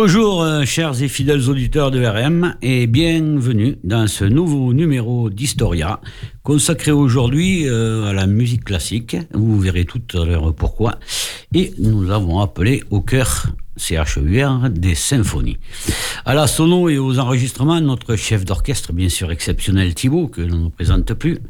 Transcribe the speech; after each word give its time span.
Bonjour 0.00 0.42
euh, 0.42 0.64
chers 0.64 1.02
et 1.02 1.08
fidèles 1.08 1.50
auditeurs 1.50 1.90
de 1.90 2.06
RM 2.06 2.54
et 2.62 2.86
bienvenue 2.86 3.78
dans 3.82 4.06
ce 4.06 4.24
nouveau 4.24 4.72
numéro 4.72 5.28
d'Historia 5.28 6.00
consacré 6.44 6.92
aujourd'hui 6.92 7.66
euh, 7.66 8.04
à 8.04 8.12
la 8.12 8.28
musique 8.28 8.62
classique. 8.62 9.16
Vous 9.34 9.58
verrez 9.58 9.84
tout 9.86 10.00
à 10.14 10.24
l'heure 10.24 10.54
pourquoi. 10.54 11.00
Et 11.52 11.74
nous 11.80 12.12
avons 12.12 12.38
appelé 12.38 12.84
au 12.90 13.00
cœur 13.00 13.48
CHUR 13.76 14.70
des 14.70 14.94
symphonies. 14.94 15.58
À 16.24 16.32
la 16.32 16.46
sono 16.46 16.88
et 16.88 16.98
aux 16.98 17.18
enregistrements, 17.18 17.80
notre 17.80 18.14
chef 18.14 18.44
d'orchestre, 18.44 18.92
bien 18.92 19.08
sûr 19.08 19.32
exceptionnel 19.32 19.94
Thibault, 19.94 20.28
que 20.28 20.42
l'on 20.42 20.66
ne 20.66 20.68
présente 20.68 21.12
plus, 21.14 21.40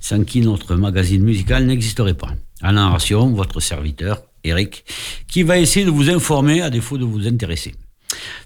sans 0.00 0.24
qui 0.24 0.40
notre 0.40 0.74
magazine 0.74 1.22
musical 1.22 1.66
n'existerait 1.66 2.14
pas. 2.14 2.34
À 2.62 2.72
la 2.72 2.80
narration, 2.80 3.32
votre 3.32 3.60
serviteur, 3.60 4.22
Eric, 4.42 4.84
qui 5.28 5.44
va 5.44 5.60
essayer 5.60 5.86
de 5.86 5.92
vous 5.92 6.10
informer 6.10 6.62
à 6.62 6.70
défaut 6.70 6.98
de 6.98 7.04
vous 7.04 7.28
intéresser. 7.28 7.74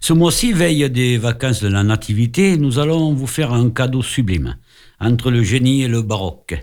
Ce 0.00 0.12
mois-ci, 0.12 0.52
veille 0.52 0.88
des 0.90 1.18
vacances 1.18 1.62
de 1.62 1.68
la 1.68 1.82
Nativité, 1.82 2.56
nous 2.56 2.78
allons 2.78 3.12
vous 3.12 3.26
faire 3.26 3.52
un 3.52 3.70
cadeau 3.70 4.02
sublime, 4.02 4.56
entre 5.00 5.30
le 5.30 5.42
génie 5.42 5.82
et 5.82 5.88
le 5.88 6.02
baroque, 6.02 6.58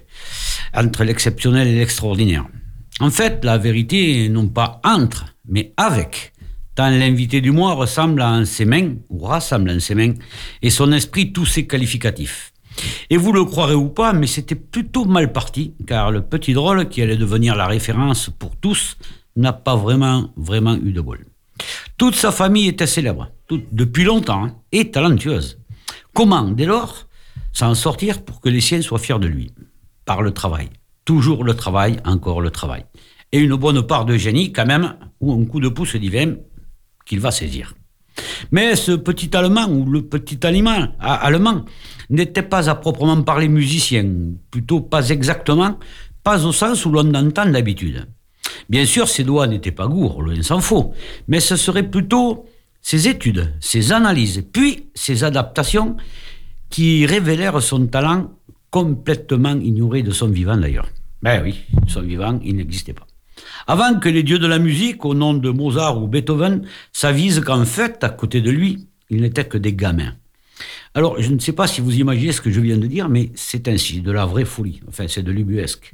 entre 0.73 1.03
l'exceptionnel 1.03 1.67
et 1.67 1.75
l'extraordinaire. 1.75 2.45
En 2.99 3.09
fait, 3.09 3.43
la 3.43 3.57
vérité, 3.57 4.29
non 4.29 4.47
pas 4.47 4.79
entre, 4.83 5.35
mais 5.47 5.73
avec. 5.77 6.33
Tant 6.75 6.89
l'invité 6.89 7.41
du 7.41 7.51
mois 7.51 7.73
ressemble 7.73 8.21
à 8.21 8.45
ses 8.45 8.65
mains, 8.65 8.95
ou 9.09 9.19
rassemble 9.25 9.69
en 9.69 9.79
ses 9.79 9.95
mains, 9.95 10.13
et 10.61 10.69
son 10.69 10.91
esprit 10.91 11.31
tous 11.31 11.45
ses 11.45 11.67
qualificatifs. 11.67 12.53
Et 13.09 13.17
vous 13.17 13.31
le 13.31 13.45
croirez 13.45 13.75
ou 13.75 13.89
pas, 13.89 14.13
mais 14.13 14.27
c'était 14.27 14.55
plutôt 14.55 15.05
mal 15.05 15.31
parti, 15.31 15.73
car 15.85 16.11
le 16.11 16.21
petit 16.21 16.53
drôle 16.53 16.89
qui 16.89 17.01
allait 17.01 17.17
devenir 17.17 17.55
la 17.55 17.67
référence 17.67 18.29
pour 18.39 18.55
tous 18.55 18.97
n'a 19.35 19.53
pas 19.53 19.75
vraiment, 19.75 20.31
vraiment 20.35 20.75
eu 20.75 20.91
de 20.91 21.01
bol. 21.01 21.25
Toute 21.97 22.15
sa 22.15 22.31
famille 22.31 22.67
était 22.67 22.87
célèbre, 22.87 23.29
depuis 23.71 24.03
longtemps, 24.03 24.45
hein, 24.45 24.55
et 24.71 24.91
talentueuse. 24.91 25.59
Comment, 26.13 26.43
dès 26.43 26.65
lors, 26.65 27.07
s'en 27.51 27.75
sortir 27.75 28.23
pour 28.23 28.41
que 28.41 28.49
les 28.49 28.61
siens 28.61 28.81
soient 28.81 28.99
fiers 28.99 29.19
de 29.19 29.27
lui? 29.27 29.51
Par 30.05 30.21
le 30.21 30.31
travail. 30.31 30.69
Toujours 31.05 31.43
le 31.43 31.53
travail, 31.53 31.97
encore 32.05 32.41
le 32.41 32.51
travail. 32.51 32.85
Et 33.31 33.39
une 33.39 33.55
bonne 33.55 33.85
part 33.85 34.05
de 34.05 34.15
génie, 34.17 34.51
quand 34.51 34.65
même, 34.65 34.95
ou 35.19 35.33
un 35.33 35.45
coup 35.45 35.59
de 35.59 35.69
pouce 35.69 35.95
divin 35.95 36.35
qu'il 37.05 37.19
va 37.19 37.31
saisir. 37.31 37.73
Mais 38.51 38.75
ce 38.75 38.91
petit 38.91 39.35
Allemand, 39.35 39.67
ou 39.67 39.85
le 39.89 40.03
petit 40.03 40.45
allemand, 40.45 40.87
allemand 40.99 41.65
n'était 42.09 42.43
pas 42.43 42.69
à 42.69 42.75
proprement 42.75 43.21
parler 43.23 43.47
musicien, 43.47 44.05
plutôt 44.51 44.81
pas 44.81 45.09
exactement, 45.09 45.79
pas 46.23 46.45
au 46.45 46.51
sens 46.51 46.85
où 46.85 46.91
l'on 46.91 47.13
entend 47.13 47.49
d'habitude. 47.49 48.07
Bien 48.69 48.85
sûr, 48.85 49.07
ses 49.07 49.23
doigts 49.23 49.47
n'étaient 49.47 49.71
pas 49.71 49.87
gourds, 49.87 50.21
loin 50.21 50.41
s'en 50.41 50.59
faut, 50.59 50.93
mais 51.27 51.39
ce 51.39 51.55
serait 51.55 51.89
plutôt 51.89 52.45
ses 52.81 53.07
études, 53.07 53.53
ses 53.59 53.91
analyses, 53.91 54.43
puis 54.51 54.87
ses 54.93 55.23
adaptations 55.23 55.95
qui 56.69 57.05
révélèrent 57.05 57.61
son 57.61 57.87
talent 57.87 58.31
complètement 58.71 59.55
ignoré 59.59 60.03
de 60.03 60.11
son 60.11 60.27
vivant 60.27 60.57
d'ailleurs. 60.57 60.89
Ben 61.21 61.41
oui, 61.43 61.61
son 61.87 62.01
vivant, 62.01 62.39
il 62.43 62.57
n'existait 62.57 62.93
pas. 62.93 63.07
Avant 63.67 63.99
que 63.99 64.09
les 64.09 64.23
dieux 64.23 64.39
de 64.39 64.47
la 64.47 64.59
musique, 64.59 65.05
au 65.05 65.13
nom 65.13 65.33
de 65.33 65.49
Mozart 65.49 66.01
ou 66.01 66.07
Beethoven, 66.07 66.63
s'avisent 66.91 67.41
qu'en 67.41 67.65
fait, 67.65 68.03
à 68.03 68.09
côté 68.09 68.41
de 68.41 68.51
lui, 68.51 68.87
il 69.09 69.21
n'était 69.21 69.45
que 69.45 69.57
des 69.57 69.73
gamins. 69.73 70.13
Alors, 70.93 71.19
je 71.19 71.31
ne 71.31 71.39
sais 71.39 71.53
pas 71.53 71.67
si 71.67 71.81
vous 71.81 71.95
imaginez 71.95 72.31
ce 72.31 72.41
que 72.41 72.51
je 72.51 72.61
viens 72.61 72.77
de 72.77 72.85
dire, 72.87 73.09
mais 73.09 73.31
c'est 73.35 73.67
ainsi, 73.67 74.01
de 74.01 74.11
la 74.11 74.25
vraie 74.25 74.45
folie. 74.45 74.81
Enfin, 74.87 75.05
c'est 75.07 75.23
de 75.23 75.31
l'ubuesque. 75.31 75.93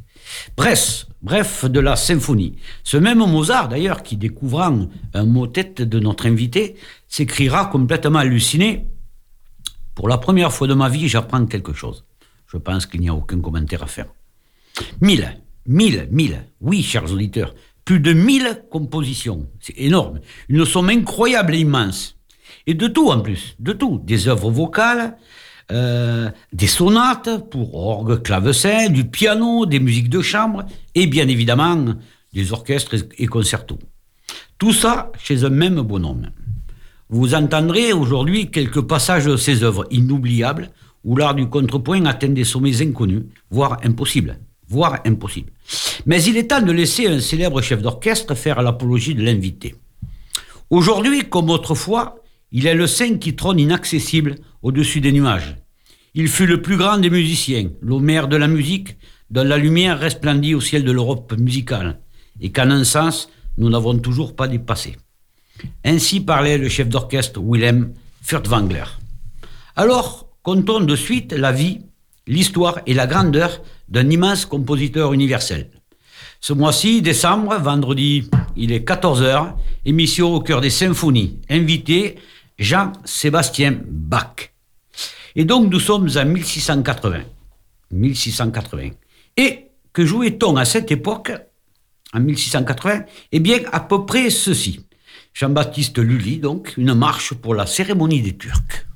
Bref, 0.58 1.08
bref, 1.22 1.66
de 1.66 1.80
la 1.80 1.96
symphonie. 1.96 2.56
Ce 2.84 2.98
même 2.98 3.20
Mozart, 3.20 3.70
d'ailleurs, 3.70 4.04
qui 4.04 4.18
découvrant 4.18 4.88
un 5.14 5.26
motet 5.26 5.74
de 5.80 6.00
notre 6.00 6.28
invité, 6.28 6.76
s'écrira 7.08 7.68
complètement 7.68 8.20
halluciné. 8.20 8.88
Pour 9.96 10.10
la 10.10 10.18
première 10.18 10.52
fois 10.52 10.68
de 10.68 10.74
ma 10.74 10.90
vie, 10.90 11.08
j'apprends 11.08 11.46
quelque 11.46 11.74
chose. 11.74 12.06
Je 12.48 12.58
pense 12.58 12.86
qu'il 12.86 13.02
n'y 13.02 13.10
a 13.10 13.14
aucun 13.14 13.40
commentaire 13.40 13.84
à 13.84 13.88
faire. 13.88 14.08
Mille, 15.02 15.38
mille, 15.66 16.08
mille. 16.12 16.46
Oui, 16.62 16.84
chers 16.84 17.12
auditeurs, 17.12 17.54
plus 17.86 18.00
de 18.00 18.14
mille 18.14 18.64
compositions. 18.70 19.48
C'est 19.60 19.78
énorme. 19.78 20.20
Une 20.50 20.66
somme 20.66 20.90
incroyable 20.90 21.56
et 21.56 21.60
immense. 21.60 22.19
Et 22.68 22.74
de 22.74 22.88
tout 22.88 23.10
en 23.10 23.20
plus, 23.22 23.56
de 23.60 23.74
tout. 23.74 24.02
Des 24.04 24.28
œuvres 24.28 24.52
vocales, 24.52 25.18
euh, 25.72 26.30
des 26.52 26.68
sonates 26.68 27.50
pour 27.50 27.76
orgue, 27.76 28.22
clavecin, 28.22 28.90
du 28.90 29.06
piano, 29.06 29.66
des 29.66 29.80
musiques 29.80 30.10
de 30.10 30.22
chambre 30.22 30.66
et 30.96 31.06
bien 31.06 31.28
évidemment 31.28 31.96
des 32.34 32.54
orchestres 32.54 32.96
et 33.18 33.28
concertos. 33.28 33.80
Tout 34.58 34.74
ça 34.74 35.12
chez 35.20 35.44
un 35.44 35.50
même 35.50 35.82
bonhomme. 35.82 36.32
Vous 37.10 37.34
entendrez 37.34 37.94
aujourd'hui 37.94 38.52
quelques 38.52 38.82
passages 38.82 39.26
de 39.26 39.38
ces 39.38 39.64
œuvres 39.64 39.86
inoubliables 39.92 40.70
où 41.04 41.16
l'art 41.16 41.36
du 41.36 41.48
contrepoint 41.48 42.06
atteint 42.06 42.30
des 42.30 42.44
sommets 42.44 42.82
inconnus, 42.82 43.24
voire 43.50 43.78
impossibles. 43.84 44.40
Voire 44.68 45.00
impossibles. 45.06 45.52
Mais 46.06 46.24
il 46.24 46.38
est 46.38 46.50
temps 46.50 46.62
de 46.62 46.72
laisser 46.72 47.08
un 47.08 47.20
célèbre 47.20 47.62
chef 47.62 47.82
d'orchestre 47.82 48.36
faire 48.36 48.62
l'apologie 48.62 49.16
de 49.16 49.24
l'invité. 49.24 49.76
Aujourd'hui, 50.70 51.28
comme 51.28 51.50
autrefois, 51.50 52.20
il 52.52 52.68
est 52.68 52.76
le 52.76 52.88
saint 52.88 53.18
qui 53.18 53.36
trône 53.36 53.60
inaccessible 53.60 54.36
au-dessus 54.62 55.02
des 55.02 55.12
nuages. 55.12 55.56
Il 56.16 56.28
fut 56.28 56.48
le 56.48 56.62
plus 56.62 56.78
grand 56.78 56.98
des 56.98 57.10
musiciens, 57.10 57.70
l'Homère 57.82 58.28
de 58.28 58.38
la 58.38 58.48
musique, 58.48 58.98
dont 59.30 59.44
la 59.44 59.58
lumière 59.58 60.00
resplendit 60.00 60.56
au 60.56 60.62
ciel 60.62 60.84
de 60.84 60.92
l'Europe 60.92 61.34
musicale, 61.38 62.00
et 62.42 62.52
qu'en 62.52 62.72
un 62.72 62.84
sens, 62.84 63.30
nous 63.58 63.70
n'avons 63.70 63.98
toujours 64.00 64.36
pas 64.36 64.48
dépassé. 64.48 64.98
Ainsi 65.86 66.22
parlait 66.22 66.58
le 66.58 66.70
chef 66.70 66.90
d'orchestre 66.90 67.42
Willem 67.44 67.94
Furtwängler. 68.22 68.86
Alors, 69.76 70.30
comptons 70.42 70.80
de 70.80 70.96
suite 70.96 71.34
la 71.34 71.52
vie, 71.52 71.82
l'histoire 72.26 72.80
et 72.88 72.94
la 72.94 73.08
grandeur 73.08 73.62
d'un 73.88 74.10
immense 74.10 74.46
compositeur 74.46 75.14
universel. 75.14 75.70
Ce 76.42 76.54
mois-ci, 76.54 77.02
décembre, 77.02 77.60
vendredi, 77.60 78.30
il 78.56 78.72
est 78.72 78.88
14h, 78.88 79.54
émission 79.86 80.34
au 80.34 80.40
cœur 80.40 80.62
des 80.62 80.70
symphonies. 80.70 81.40
Invité 81.50 82.16
Jean-Sébastien 82.60 83.80
Bach. 83.86 84.52
Et 85.36 85.46
donc 85.46 85.72
nous 85.72 85.80
sommes 85.80 86.10
en 86.16 86.26
1680. 86.26 87.22
1680. 87.92 88.90
Et 89.38 89.68
que 89.94 90.06
jouait-on 90.06 90.56
à 90.58 90.66
cette 90.66 90.92
époque, 90.92 91.32
en 92.14 92.20
1680 92.20 93.06
Eh 93.32 93.40
bien, 93.40 93.60
à 93.72 93.80
peu 93.80 94.06
près 94.06 94.30
ceci. 94.30 94.86
Jean-Baptiste 95.34 96.00
Lully, 96.00 96.38
donc, 96.38 96.74
une 96.78 96.94
marche 96.94 97.34
pour 97.34 97.56
la 97.56 97.66
cérémonie 97.66 98.22
des 98.22 98.36
Turcs. 98.36 98.89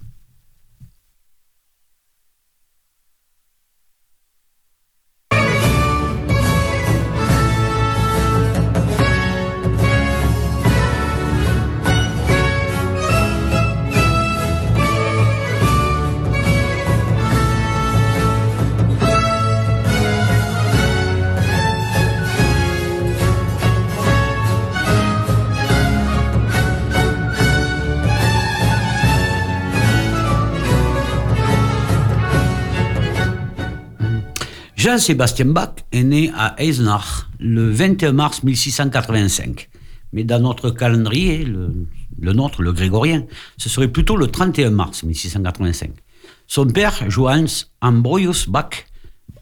Jean-Sébastien 34.83 35.45
Bach 35.45 35.75
est 35.93 36.03
né 36.03 36.29
à 36.35 36.61
Eisenach 36.61 37.29
le 37.39 37.71
21 37.71 38.11
mars 38.11 38.43
1685. 38.43 39.69
Mais 40.11 40.25
dans 40.25 40.41
notre 40.41 40.71
calendrier, 40.71 41.45
le, 41.45 42.33
nôtre, 42.33 42.61
le 42.61 42.73
grégorien, 42.73 43.25
ce 43.55 43.69
serait 43.69 43.87
plutôt 43.87 44.17
le 44.17 44.27
31 44.27 44.71
mars 44.71 45.03
1685. 45.03 45.91
Son 46.47 46.67
père, 46.67 47.09
Johannes 47.09 47.47
Ambrosius 47.79 48.49
Bach, 48.49 48.71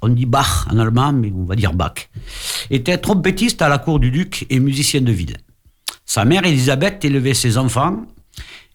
on 0.04 0.10
dit 0.10 0.28
Bach 0.28 0.68
en 0.70 0.78
allemand, 0.78 1.12
mais 1.12 1.34
on 1.36 1.46
va 1.46 1.56
dire 1.56 1.74
Bach, 1.74 1.96
était 2.70 3.00
trompettiste 3.00 3.64
à 3.64 3.68
la 3.68 3.80
cour 3.80 4.00
du 4.00 4.12
duc 4.12 4.46
et 4.52 4.60
musicien 4.60 5.02
de 5.02 5.12
ville. 5.12 5.38
Sa 6.06 6.24
mère, 6.24 6.46
Elisabeth, 6.46 7.04
élevait 7.04 7.34
ses 7.34 7.58
enfants, 7.58 8.06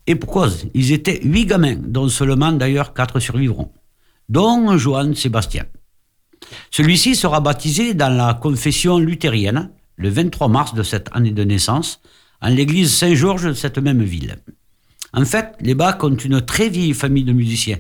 et 0.09 0.17
pour 0.17 0.33
cause, 0.33 0.67
ils 0.75 0.91
étaient 0.91 1.21
huit 1.23 1.47
gamins, 1.47 1.77
dont 1.77 2.09
seulement 2.09 2.51
d'ailleurs 2.51 2.93
quatre 2.93 3.21
survivront, 3.21 3.71
dont 4.29 4.77
Johann 4.77 5.15
Sébastien. 5.15 5.63
Celui-ci 6.77 7.17
sera 7.17 7.41
baptisé 7.41 7.95
dans 7.95 8.11
la 8.11 8.35
confession 8.35 8.99
luthérienne 8.99 9.71
le 9.97 10.11
23 10.11 10.49
mars 10.49 10.75
de 10.75 10.83
cette 10.83 11.09
année 11.13 11.31
de 11.31 11.43
naissance, 11.43 12.03
en 12.43 12.51
l'église 12.51 12.93
Saint-Georges 12.93 13.45
de 13.45 13.53
cette 13.55 13.79
même 13.79 14.03
ville. 14.03 14.37
En 15.15 15.25
fait, 15.25 15.55
les 15.63 15.75
Bach 15.75 16.05
ont 16.05 16.15
une 16.15 16.43
très 16.43 16.69
vieille 16.69 16.93
famille 16.93 17.25
de 17.25 17.33
musiciens, 17.33 17.79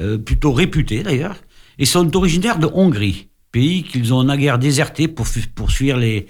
euh, 0.00 0.16
plutôt 0.16 0.52
réputés 0.52 1.02
d'ailleurs, 1.02 1.36
et 1.78 1.84
sont 1.84 2.16
originaires 2.16 2.58
de 2.58 2.66
Hongrie, 2.72 3.28
pays 3.52 3.82
qu'ils 3.82 4.14
ont 4.14 4.24
naguère 4.24 4.58
déserté 4.58 5.06
pour, 5.06 5.28
fuir 5.28 5.98
les, 5.98 6.26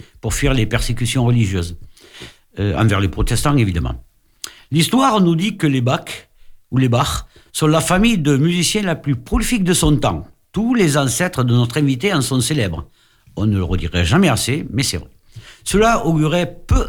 persécutions 0.66 1.24
religieuses, 1.24 1.78
euh, 2.58 2.76
envers 2.76 2.98
les 2.98 3.08
protestants 3.08 3.56
évidemment. 3.56 4.04
L'histoire 4.72 5.20
nous 5.20 5.36
dit 5.36 5.56
que 5.56 5.68
les 5.68 5.80
Bach, 5.80 6.06
ou 6.72 6.78
les 6.78 6.88
Bach, 6.88 7.26
sont 7.52 7.68
la 7.68 7.80
famille 7.80 8.18
de 8.18 8.36
musiciens 8.36 8.82
la 8.82 8.96
plus 8.96 9.14
prolifique 9.14 9.62
de 9.62 9.74
son 9.74 9.96
temps. 9.96 10.26
Tous 10.52 10.74
les 10.74 10.96
ancêtres 10.96 11.44
de 11.44 11.54
notre 11.54 11.78
invité 11.78 12.12
en 12.12 12.22
sont 12.22 12.40
célèbres. 12.40 12.88
On 13.36 13.46
ne 13.46 13.56
le 13.56 13.64
redirait 13.64 14.04
jamais 14.04 14.28
assez, 14.28 14.66
mais 14.70 14.82
c'est 14.82 14.96
vrai. 14.96 15.10
Cela 15.64 16.04
augurait 16.06 16.58
peu, 16.66 16.88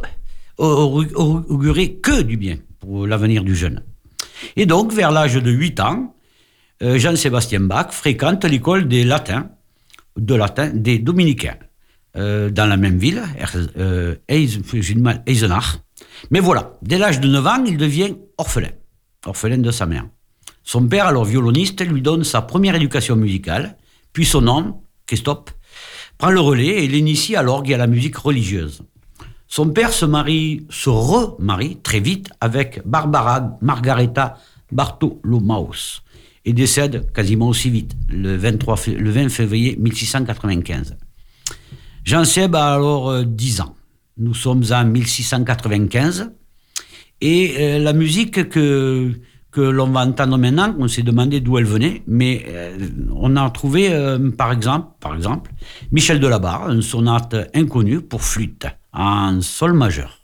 augurait 0.57 1.93
que 1.93 2.21
du 2.21 2.37
bien 2.37 2.57
pour 2.79 3.05
l'avenir 3.05 3.43
du 3.43 3.55
jeune. 3.55 3.83
Et 4.55 4.65
donc, 4.65 4.91
vers 4.91 5.11
l'âge 5.11 5.35
de 5.35 5.51
8 5.51 5.79
ans, 5.79 6.15
euh, 6.81 6.97
Jean-Sébastien 6.97 7.59
Bach 7.59 7.91
fréquente 7.91 8.43
l'école 8.45 8.87
des 8.87 9.03
latins, 9.03 9.49
de 10.17 10.35
latin 10.35 10.71
des 10.73 10.97
dominicains, 10.97 11.57
euh, 12.17 12.49
dans 12.49 12.65
la 12.65 12.77
même 12.77 12.97
ville, 12.97 13.21
euh, 13.77 14.15
Eisenach. 14.27 15.79
Mais 16.31 16.39
voilà, 16.39 16.77
dès 16.81 16.97
l'âge 16.97 17.19
de 17.19 17.27
9 17.27 17.47
ans, 17.47 17.63
il 17.65 17.77
devient 17.77 18.15
orphelin, 18.37 18.71
orphelin 19.25 19.59
de 19.59 19.71
sa 19.71 19.85
mère. 19.85 20.07
Son 20.63 20.87
père, 20.87 21.07
alors 21.07 21.25
violoniste, 21.25 21.81
lui 21.85 22.01
donne 22.01 22.23
sa 22.23 22.41
première 22.41 22.75
éducation 22.75 23.15
musicale, 23.15 23.77
puis 24.13 24.25
son 24.25 24.47
homme, 24.47 24.75
Christophe, 25.05 25.55
prend 26.17 26.31
le 26.31 26.39
relais 26.39 26.83
et 26.83 26.87
l'initie 26.87 27.35
à 27.35 27.41
l'orgue 27.41 27.71
et 27.71 27.73
à 27.73 27.77
la 27.77 27.87
musique 27.87 28.17
religieuse. 28.17 28.83
Son 29.47 29.69
père 29.69 29.91
se 29.91 30.05
marie, 30.05 30.65
se 30.69 30.89
remarie 30.89 31.77
très 31.81 31.99
vite 31.99 32.29
avec 32.39 32.81
Barbara 32.85 33.57
Margareta 33.61 34.37
Bartholomaus 34.71 36.03
et 36.45 36.53
décède 36.53 37.11
quasiment 37.11 37.49
aussi 37.49 37.69
vite, 37.69 37.95
le, 38.09 38.35
23, 38.37 38.77
le 38.97 39.11
20 39.11 39.29
février 39.29 39.75
1695. 39.77 40.95
Jean 42.03 42.23
Seb 42.23 42.55
a 42.55 42.73
alors 42.73 43.23
10 43.25 43.59
euh, 43.59 43.63
ans. 43.63 43.75
Nous 44.17 44.33
sommes 44.33 44.63
en 44.71 44.85
1695 44.85 46.31
et 47.21 47.55
euh, 47.59 47.79
la 47.79 47.93
musique 47.93 48.49
que, 48.49 49.11
que 49.51 49.61
l'on 49.61 49.87
va 49.87 50.05
entendre 50.05 50.37
maintenant, 50.37 50.73
on 50.79 50.87
s'est 50.87 51.03
demandé 51.03 51.41
d'où 51.41 51.57
elle 51.57 51.65
venait, 51.65 52.03
mais 52.07 52.45
euh, 52.47 52.77
on 53.15 53.35
a 53.35 53.49
trouvé 53.49 53.89
par 54.37 54.51
exemple, 54.51 54.87
par 54.99 55.15
exemple 55.15 55.51
Michel 55.91 56.19
Delabarre, 56.19 56.71
une 56.71 56.81
sonate 56.81 57.35
inconnue 57.53 58.01
pour 58.01 58.21
flûte 58.21 58.65
en 58.93 59.41
sol 59.41 59.73
majeur. 59.73 60.20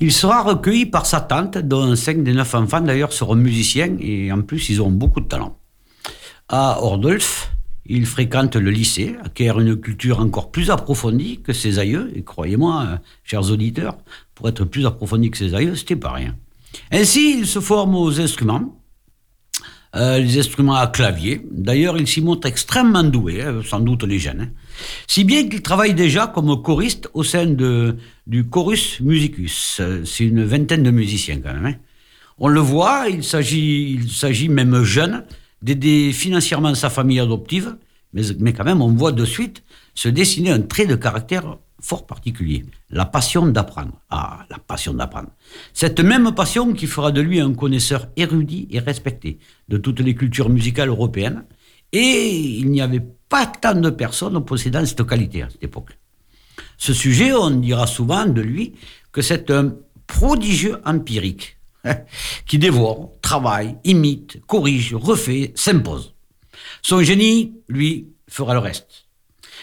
Il 0.00 0.12
sera 0.12 0.42
recueilli 0.42 0.86
par 0.86 1.06
sa 1.06 1.20
tante, 1.20 1.58
dont 1.58 1.96
cinq 1.96 2.22
des 2.22 2.32
neuf 2.32 2.54
enfants 2.54 2.80
d'ailleurs 2.80 3.12
seront 3.12 3.34
musiciens 3.34 3.96
et 3.98 4.30
en 4.30 4.42
plus 4.42 4.68
ils 4.68 4.80
auront 4.80 4.92
beaucoup 4.92 5.20
de 5.20 5.26
talent. 5.26 5.58
À 6.48 6.80
Ordolf, 6.82 7.50
il 7.84 8.06
fréquente 8.06 8.54
le 8.54 8.70
lycée, 8.70 9.16
acquiert 9.24 9.58
une 9.58 9.74
culture 9.76 10.20
encore 10.20 10.52
plus 10.52 10.70
approfondie 10.70 11.40
que 11.42 11.52
ses 11.52 11.78
aïeux, 11.78 12.12
et 12.14 12.22
croyez-moi, 12.22 12.86
euh, 12.86 12.96
chers 13.24 13.50
auditeurs, 13.50 13.96
pour 14.34 14.48
être 14.48 14.64
plus 14.64 14.86
approfondi 14.86 15.30
que 15.30 15.38
ses 15.38 15.54
aïeux, 15.54 15.74
c'était 15.74 15.96
pas 15.96 16.12
rien. 16.12 16.36
Ainsi, 16.92 17.38
il 17.40 17.46
se 17.46 17.60
forme 17.60 17.96
aux 17.96 18.20
instruments, 18.20 18.77
euh, 19.96 20.18
les 20.18 20.38
instruments 20.38 20.74
à 20.74 20.86
clavier. 20.86 21.40
D'ailleurs, 21.50 21.96
il 21.96 22.06
s'y 22.06 22.20
montre 22.20 22.46
extrêmement 22.46 23.04
doué, 23.04 23.42
hein, 23.42 23.60
sans 23.64 23.80
doute 23.80 24.04
les 24.04 24.18
jeunes. 24.18 24.42
Hein. 24.42 24.50
Si 25.06 25.24
bien 25.24 25.48
qu'il 25.48 25.62
travaille 25.62 25.94
déjà 25.94 26.26
comme 26.26 26.62
choriste 26.62 27.08
au 27.14 27.24
sein 27.24 27.46
de, 27.46 27.96
du 28.26 28.44
Chorus 28.44 29.00
Musicus. 29.00 29.80
C'est 30.04 30.24
une 30.24 30.44
vingtaine 30.44 30.82
de 30.82 30.90
musiciens 30.90 31.40
quand 31.40 31.54
même. 31.54 31.66
Hein. 31.66 31.74
On 32.38 32.48
le 32.48 32.60
voit, 32.60 33.06
il 33.08 33.24
s'agit, 33.24 33.92
il 33.94 34.10
s'agit 34.10 34.48
même 34.48 34.82
jeune 34.82 35.24
d'aider 35.62 36.12
financièrement 36.12 36.74
sa 36.74 36.90
famille 36.90 37.18
adoptive, 37.18 37.76
mais, 38.12 38.22
mais 38.38 38.52
quand 38.52 38.64
même 38.64 38.80
on 38.80 38.92
voit 38.92 39.12
de 39.12 39.24
suite 39.24 39.64
se 39.94 40.08
dessiner 40.08 40.50
un 40.50 40.60
trait 40.60 40.86
de 40.86 40.94
caractère 40.94 41.56
fort 41.80 42.06
particulier, 42.06 42.64
la 42.90 43.04
passion 43.04 43.46
d'apprendre. 43.46 44.00
Ah, 44.10 44.44
la 44.50 44.58
passion 44.58 44.94
d'apprendre. 44.94 45.30
Cette 45.72 46.00
même 46.00 46.32
passion 46.34 46.72
qui 46.72 46.86
fera 46.86 47.12
de 47.12 47.20
lui 47.20 47.40
un 47.40 47.54
connaisseur 47.54 48.08
érudit 48.16 48.68
et 48.70 48.78
respecté 48.78 49.38
de 49.68 49.78
toutes 49.78 50.00
les 50.00 50.14
cultures 50.14 50.48
musicales 50.48 50.88
européennes. 50.88 51.44
Et 51.92 52.58
il 52.58 52.70
n'y 52.70 52.80
avait 52.80 53.04
pas 53.28 53.46
tant 53.46 53.74
de 53.74 53.90
personnes 53.90 54.44
possédant 54.44 54.84
cette 54.84 55.06
qualité 55.06 55.42
à 55.42 55.50
cette 55.50 55.64
époque. 55.64 55.96
Ce 56.76 56.92
sujet, 56.92 57.32
on 57.32 57.50
dira 57.50 57.86
souvent 57.86 58.26
de 58.26 58.40
lui 58.40 58.74
que 59.12 59.22
c'est 59.22 59.50
un 59.50 59.74
prodigieux 60.06 60.78
empirique 60.84 61.58
qui 62.46 62.58
dévore, 62.58 63.12
travaille, 63.22 63.76
imite, 63.84 64.40
corrige, 64.46 64.94
refait, 64.94 65.52
s'impose. 65.54 66.14
Son 66.82 67.02
génie, 67.02 67.54
lui, 67.68 68.08
fera 68.28 68.54
le 68.54 68.60
reste. 68.60 69.07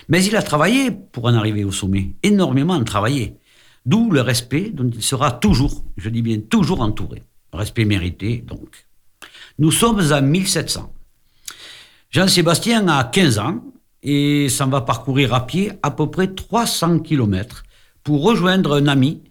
Mais 0.10 0.24
il 0.24 0.36
a 0.36 0.42
travaillé 0.42 0.92
pour 0.92 1.26
en 1.26 1.34
arriver 1.34 1.64
au 1.64 1.72
sommet, 1.72 2.16
énormément 2.24 2.84
travaillé. 2.84 3.38
D'où 3.86 4.12
le 4.12 4.22
respect 4.22 4.72
dont 4.74 4.90
il 4.90 5.04
sera 5.04 5.32
toujours, 5.32 5.84
je 5.98 6.10
dis 6.10 6.22
bien 6.22 6.40
toujours 6.40 6.82
entouré. 6.82 7.22
Respect 7.54 7.86
mérité, 7.86 8.44
donc. 8.46 8.88
Nous 9.60 9.72
sommes 9.72 10.02
en 10.12 10.22
1700. 10.22 10.92
Jean-Sébastien 12.10 12.88
a 12.88 13.04
15 13.04 13.40
ans 13.40 13.64
et 14.02 14.50
s'en 14.50 14.68
va 14.68 14.82
parcourir 14.82 15.34
à 15.34 15.46
pied 15.46 15.72
à 15.84 15.92
peu 15.92 16.10
près 16.10 16.28
300 16.28 17.00
km 17.00 17.64
pour 18.04 18.24
rejoindre 18.24 18.74
un 18.74 18.88
ami, 18.88 19.24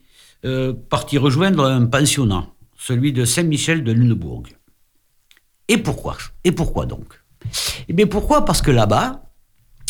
euh, 0.45 0.73
parti 0.73 1.17
rejoindre 1.19 1.65
un 1.65 1.87
pensionnat, 1.87 2.49
celui 2.77 3.13
de 3.13 3.25
Saint-Michel 3.25 3.85
de 3.85 3.93
Lunebourg. 3.93 4.45
Et 5.69 5.79
pourquoi? 5.79 6.17
Et 6.45 6.53
pourquoi 6.53 6.87
donc? 6.87 7.23
Eh 7.89 7.93
bien 7.93 8.07
pourquoi? 8.07 8.45
Parce 8.45 8.63
que 8.63 8.71
là-bas, 8.71 9.24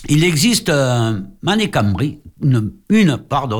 il 0.08 0.25
existe 0.25 0.68
un 0.68 1.25
une, 2.42 2.73
une, 2.90 3.18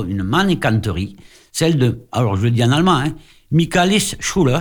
une 0.09 0.23
manicanterie, 0.23 1.17
celle 1.53 1.79
de, 1.79 2.01
alors 2.13 2.37
je 2.37 2.43
le 2.45 2.51
dis 2.51 2.65
en 2.65 2.73
allemand, 2.73 2.97
hein, 2.97 3.15
Michaelis 3.51 4.15
Schuller, 4.21 4.61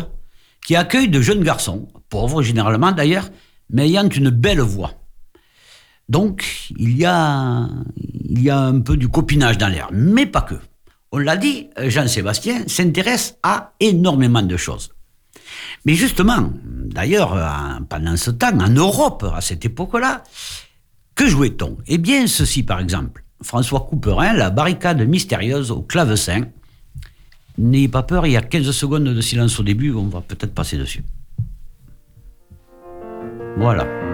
qui 0.66 0.76
accueille 0.76 1.10
de 1.10 1.22
jeunes 1.22 1.44
garçons, 1.44 1.88
pauvres 2.10 2.42
généralement 2.42 2.92
d'ailleurs, 2.92 3.30
mais 3.70 3.88
ayant 3.88 4.08
une 4.08 4.30
belle 4.30 4.62
voix. 4.62 4.92
Donc, 6.10 6.70
il 6.78 6.98
y 6.98 7.06
a, 7.06 7.68
il 7.98 8.42
y 8.42 8.50
a 8.50 8.60
un 8.60 8.82
peu 8.82 8.98
du 8.98 9.08
copinage 9.08 9.58
dans 9.58 9.68
l'air, 9.70 9.90
mais 9.92 10.26
pas 10.26 10.42
que. 10.42 10.56
On 11.12 11.18
l'a 11.18 11.38
dit, 11.38 11.70
Jean-Sébastien 11.78 12.64
s'intéresse 12.68 13.38
à 13.44 13.74
énormément 13.80 14.42
de 14.42 14.58
choses. 14.58 14.90
Mais 15.86 15.96
justement, 15.96 16.52
d'ailleurs, 16.64 17.38
pendant 17.90 18.18
ce 18.18 18.32
temps, 18.32 18.58
en 18.60 18.70
Europe, 18.70 19.26
à 19.36 19.42
cette 19.42 19.66
époque-là, 19.66 20.24
que 21.16 21.28
jouait-on? 21.28 21.78
Eh 21.88 21.98
bien, 21.98 22.28
ceci 22.28 22.64
par 22.64 22.80
exemple. 22.80 23.24
François 23.42 23.82
Couperin, 23.82 24.34
la 24.34 24.50
barricade 24.50 25.02
mystérieuse 25.08 25.72
au 25.72 25.82
clavecin. 25.82 26.46
N'ayez 27.58 27.88
pas 27.88 28.04
peur, 28.04 28.26
il 28.26 28.32
y 28.32 28.38
a 28.38 28.42
15 28.42 28.72
secondes 28.72 29.04
de 29.04 29.22
silence 29.22 29.60
au 29.60 29.64
début, 29.64 29.92
on 29.94 30.08
va 30.08 30.22
peut-être 30.22 30.54
passer 30.54 30.78
dessus. 30.78 31.04
Voilà. 33.58 34.13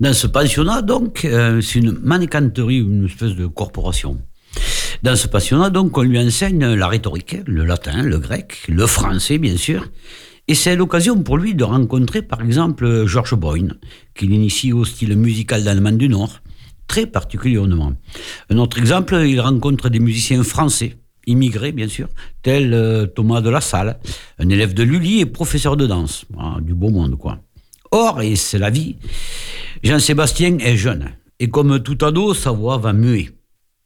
Dans 0.00 0.14
ce 0.14 0.26
pensionnat, 0.26 0.80
donc, 0.80 1.26
euh, 1.26 1.60
c'est 1.60 1.78
une 1.78 1.92
manicanterie, 1.92 2.78
une 2.78 3.04
espèce 3.04 3.34
de 3.34 3.46
corporation. 3.46 4.16
Dans 5.02 5.14
ce 5.14 5.28
pensionnat, 5.28 5.68
donc, 5.68 5.98
on 5.98 6.00
lui 6.00 6.18
enseigne 6.18 6.72
la 6.72 6.88
rhétorique, 6.88 7.36
le 7.46 7.66
latin, 7.66 8.02
le 8.02 8.18
grec, 8.18 8.64
le 8.68 8.86
français, 8.86 9.36
bien 9.36 9.58
sûr. 9.58 9.86
Et 10.48 10.54
c'est 10.54 10.74
l'occasion 10.74 11.22
pour 11.22 11.36
lui 11.36 11.54
de 11.54 11.64
rencontrer, 11.64 12.22
par 12.22 12.40
exemple, 12.40 13.04
George 13.04 13.34
Boyne, 13.34 13.74
qui 14.14 14.26
l'initie 14.26 14.72
au 14.72 14.86
style 14.86 15.14
musical 15.18 15.64
d'Allemagne 15.64 15.98
du 15.98 16.08
Nord, 16.08 16.40
très 16.86 17.04
particulièrement. 17.04 17.92
Un 18.48 18.56
autre 18.56 18.78
exemple, 18.78 19.22
il 19.26 19.38
rencontre 19.38 19.90
des 19.90 20.00
musiciens 20.00 20.42
français, 20.42 20.96
immigrés 21.26 21.72
bien 21.72 21.88
sûr, 21.88 22.08
tels 22.42 22.72
euh, 22.72 23.06
Thomas 23.06 23.42
de 23.42 23.50
la 23.50 23.60
Salle, 23.60 24.00
un 24.38 24.48
élève 24.48 24.72
de 24.72 24.82
Lully 24.82 25.20
et 25.20 25.26
professeur 25.26 25.76
de 25.76 25.86
danse, 25.86 26.24
ah, 26.38 26.56
du 26.62 26.72
beau 26.72 26.88
monde 26.88 27.18
quoi. 27.18 27.38
Or, 27.90 28.20
et 28.22 28.36
c'est 28.36 28.58
la 28.58 28.70
vie, 28.70 28.96
Jean-Sébastien 29.82 30.58
est 30.58 30.76
jeune, 30.76 31.10
et 31.38 31.48
comme 31.48 31.82
tout 31.82 32.04
ado, 32.04 32.34
sa 32.34 32.50
voix 32.50 32.78
va 32.78 32.92
muer. 32.92 33.30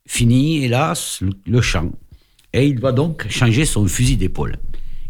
Fini, 0.06 0.64
hélas, 0.64 1.20
le 1.46 1.60
chant. 1.60 1.90
Et 2.52 2.66
il 2.66 2.80
va 2.80 2.92
donc 2.92 3.26
changer 3.30 3.64
son 3.64 3.86
fusil 3.86 4.16
d'épaule. 4.16 4.56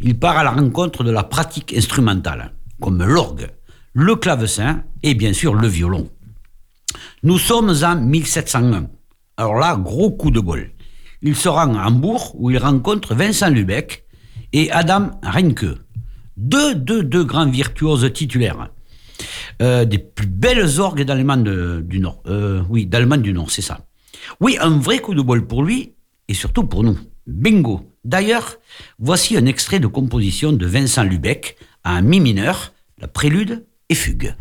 Il 0.01 0.19
part 0.19 0.39
à 0.39 0.45
la 0.45 0.51
rencontre 0.51 1.05
de 1.05 1.11
la 1.11 1.25
pratique 1.25 1.75
instrumentale, 1.77 2.53
comme 2.81 3.03
l'orgue, 3.03 3.49
le 3.93 4.17
clavecin 4.17 4.85
et 5.03 5.15
bien 5.15 5.33
sûr 5.33 5.55
le 5.55 5.69
violon. 5.69 6.09
Nous 7.23 7.39
sommes 7.39 7.75
en 7.83 7.97
1701. 7.97 8.89
Alors 9.37 9.57
là, 9.57 9.77
gros 9.77 10.11
coup 10.11 10.31
de 10.31 10.41
bol 10.41 10.71
il 11.25 11.35
se 11.35 11.49
rend 11.49 11.75
à 11.75 11.87
Hambourg 11.87 12.33
où 12.39 12.51
il 12.51 12.59
rencontre 12.59 13.15
Vincent 13.15 13.49
Lubeck 13.49 14.05
et 14.53 14.71
Adam 14.71 15.11
Reinke, 15.23 15.79
deux, 16.37 16.75
deux, 16.75 17.03
deux 17.03 17.25
grands 17.25 17.49
virtuoses 17.49 18.13
titulaires. 18.13 18.69
Euh, 19.63 19.85
des 19.85 19.99
plus 19.99 20.27
belles 20.27 20.81
orgues 20.81 21.03
d'Allemagne 21.03 21.81
du 21.83 22.01
Nord. 22.01 22.23
Euh, 22.27 22.63
oui, 22.69 22.87
d'Allemagne 22.87 23.23
du 23.23 23.33
Nord, 23.33 23.51
c'est 23.51 23.63
ça. 23.63 23.87
Oui, 24.41 24.57
un 24.61 24.79
vrai 24.79 24.99
coup 24.99 25.15
de 25.15 25.23
bol 25.23 25.47
pour 25.47 25.63
lui 25.63 25.93
et 26.29 26.35
surtout 26.35 26.65
pour 26.65 26.83
nous. 26.83 26.99
Bingo. 27.27 27.91
D'ailleurs, 28.05 28.59
voici 28.99 29.37
un 29.37 29.47
extrait 29.47 29.81
de 29.81 29.87
composition 29.87 30.53
de 30.53 30.67
Vincent 30.67 31.05
Lubeck 31.05 31.57
à 31.85 32.03
mi 32.03 32.21
mineur, 32.21 32.73
la 32.99 33.09
prélude 33.09 33.65
et 33.89 33.95
fugue. 33.95 34.35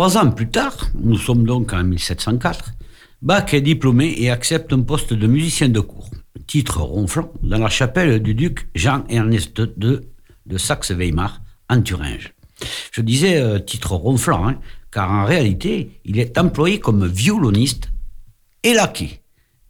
Trois 0.00 0.16
ans 0.16 0.30
plus 0.30 0.48
tard, 0.48 0.88
nous 0.94 1.18
sommes 1.18 1.44
donc 1.44 1.74
en 1.74 1.84
1704, 1.84 2.72
Bach 3.20 3.52
est 3.52 3.60
diplômé 3.60 4.14
et 4.16 4.30
accepte 4.30 4.72
un 4.72 4.80
poste 4.80 5.12
de 5.12 5.26
musicien 5.26 5.68
de 5.68 5.80
cour, 5.80 6.08
titre 6.46 6.80
ronflant, 6.80 7.30
dans 7.42 7.58
la 7.58 7.68
chapelle 7.68 8.22
du 8.22 8.34
duc 8.34 8.70
Jean-Ernest 8.74 9.58
II 9.58 10.00
de 10.46 10.56
Saxe-Weimar, 10.56 11.42
en 11.68 11.82
Thuringe. 11.82 12.32
Je 12.92 13.02
disais 13.02 13.42
euh, 13.42 13.58
titre 13.58 13.92
ronflant, 13.92 14.48
hein, 14.48 14.58
car 14.90 15.10
en 15.10 15.26
réalité, 15.26 16.00
il 16.06 16.18
est 16.18 16.38
employé 16.38 16.80
comme 16.80 17.06
violoniste 17.06 17.90
et 18.62 18.72
laquais. 18.72 19.20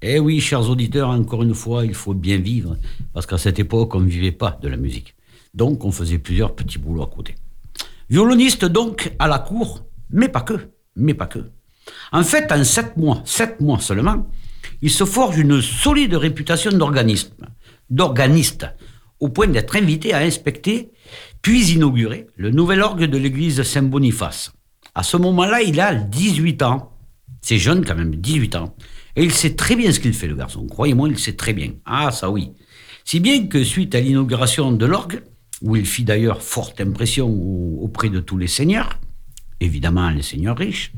Eh 0.00 0.20
oui, 0.20 0.38
chers 0.38 0.70
auditeurs, 0.70 1.08
encore 1.08 1.42
une 1.42 1.54
fois, 1.54 1.84
il 1.84 1.94
faut 1.94 2.14
bien 2.14 2.38
vivre, 2.38 2.76
parce 3.12 3.26
qu'à 3.26 3.36
cette 3.36 3.58
époque, 3.58 3.96
on 3.96 4.00
ne 4.00 4.08
vivait 4.08 4.30
pas 4.30 4.56
de 4.62 4.68
la 4.68 4.76
musique. 4.76 5.16
Donc, 5.54 5.84
on 5.84 5.90
faisait 5.90 6.18
plusieurs 6.18 6.54
petits 6.54 6.78
boulots 6.78 7.02
à 7.02 7.08
côté. 7.08 7.34
Violoniste 8.08 8.64
donc 8.64 9.12
à 9.18 9.26
la 9.26 9.40
cour, 9.40 9.84
mais 10.12 10.28
pas 10.28 10.42
que, 10.42 10.54
mais 10.96 11.14
pas 11.14 11.26
que. 11.26 11.50
En 12.12 12.22
fait, 12.22 12.50
en 12.52 12.64
sept 12.64 12.96
mois, 12.96 13.22
sept 13.24 13.60
mois 13.60 13.80
seulement, 13.80 14.28
il 14.82 14.90
se 14.90 15.04
forge 15.04 15.38
une 15.38 15.60
solide 15.60 16.14
réputation 16.14 16.70
d'organiste, 16.70 17.34
d'organiste, 17.88 18.66
au 19.18 19.28
point 19.28 19.48
d'être 19.48 19.76
invité 19.76 20.12
à 20.12 20.18
inspecter, 20.18 20.90
puis 21.42 21.72
inaugurer 21.72 22.26
le 22.36 22.50
nouvel 22.50 22.80
orgue 22.80 23.04
de 23.04 23.18
l'église 23.18 23.62
Saint-Boniface. 23.62 24.52
À 24.94 25.02
ce 25.02 25.16
moment-là, 25.16 25.62
il 25.62 25.80
a 25.80 25.94
18 25.94 26.62
ans. 26.62 26.92
C'est 27.42 27.58
jeune 27.58 27.84
quand 27.84 27.94
même, 27.94 28.14
18 28.14 28.56
ans. 28.56 28.74
Et 29.16 29.24
il 29.24 29.32
sait 29.32 29.54
très 29.54 29.76
bien 29.76 29.92
ce 29.92 30.00
qu'il 30.00 30.14
fait, 30.14 30.26
le 30.26 30.36
garçon. 30.36 30.66
Croyez-moi, 30.66 31.08
il 31.08 31.18
sait 31.18 31.34
très 31.34 31.52
bien. 31.52 31.72
Ah, 31.84 32.10
ça 32.10 32.30
oui. 32.30 32.52
Si 33.04 33.20
bien 33.20 33.46
que 33.46 33.64
suite 33.64 33.94
à 33.94 34.00
l'inauguration 34.00 34.72
de 34.72 34.86
l'orgue, 34.86 35.22
où 35.62 35.76
il 35.76 35.86
fit 35.86 36.04
d'ailleurs 36.04 36.42
forte 36.42 36.80
impression 36.80 37.28
auprès 37.82 38.08
de 38.08 38.20
tous 38.20 38.38
les 38.38 38.46
seigneurs, 38.46 38.98
évidemment 39.60 40.10
les 40.10 40.22
seigneurs 40.22 40.56
riches, 40.56 40.92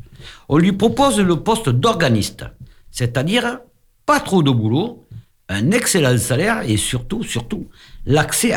on 0.49 0.59
lui 0.59 0.73
propose 0.73 1.19
le 1.21 1.37
poste 1.37 1.69
d'organiste, 1.69 2.45
c'est-à-dire 2.91 3.59
pas 4.07 4.21
trop 4.21 4.43
de 4.43 4.51
boulot, 4.51 5.07
un 5.49 5.71
excellent 5.71 6.17
salaire 6.19 6.63
et 6.63 6.77
surtout, 6.77 7.23
surtout, 7.23 7.69
l'accès, 8.07 8.53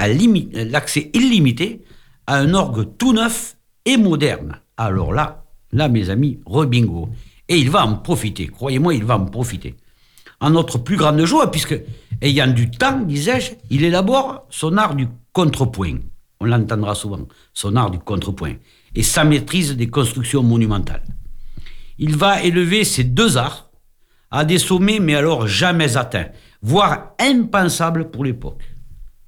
illimité 1.14 1.82
à 2.28 2.38
un 2.38 2.54
orgue 2.54 2.88
tout 2.98 3.14
neuf 3.14 3.58
et 3.86 3.98
moderne. 3.98 4.60
Alors 4.78 5.14
là, 5.14 5.46
là, 5.72 5.90
mes 5.90 6.10
amis, 6.10 6.40
rebingo. 6.46 7.10
Et 7.48 7.58
il 7.58 7.70
va 7.70 7.86
en 7.86 7.98
profiter, 7.98 8.48
croyez-moi, 8.48 8.96
il 8.96 9.04
va 9.04 9.18
en 9.18 9.26
profiter. 9.26 9.76
En 10.40 10.50
notre 10.50 10.80
plus 10.80 10.98
grande 10.98 11.24
joie, 11.26 11.52
puisque, 11.52 11.80
ayant 12.22 12.48
du 12.48 12.72
temps, 12.72 13.00
disais-je, 13.00 13.54
il 13.70 13.84
élabore 13.84 14.46
son 14.50 14.78
art 14.78 14.96
du 14.96 15.08
contrepoint. 15.32 15.98
On 16.40 16.46
l'entendra 16.46 16.96
souvent, 16.96 17.28
son 17.54 17.76
art 17.76 17.92
du 17.92 18.00
contrepoint 18.00 18.56
et 18.96 19.04
sa 19.04 19.24
maîtrise 19.24 19.76
des 19.76 19.88
constructions 19.88 20.42
monumentales. 20.42 21.04
Il 21.98 22.16
va 22.16 22.42
élever 22.42 22.84
ces 22.84 23.04
deux 23.04 23.38
arts 23.38 23.70
à 24.32 24.44
des 24.46 24.58
sommets, 24.58 25.00
mais 25.00 25.16
alors 25.16 25.48
jamais 25.48 25.98
atteints, 25.98 26.30
voire 26.62 27.14
impensables 27.20 28.10
pour 28.10 28.26
l'époque. 28.26 28.64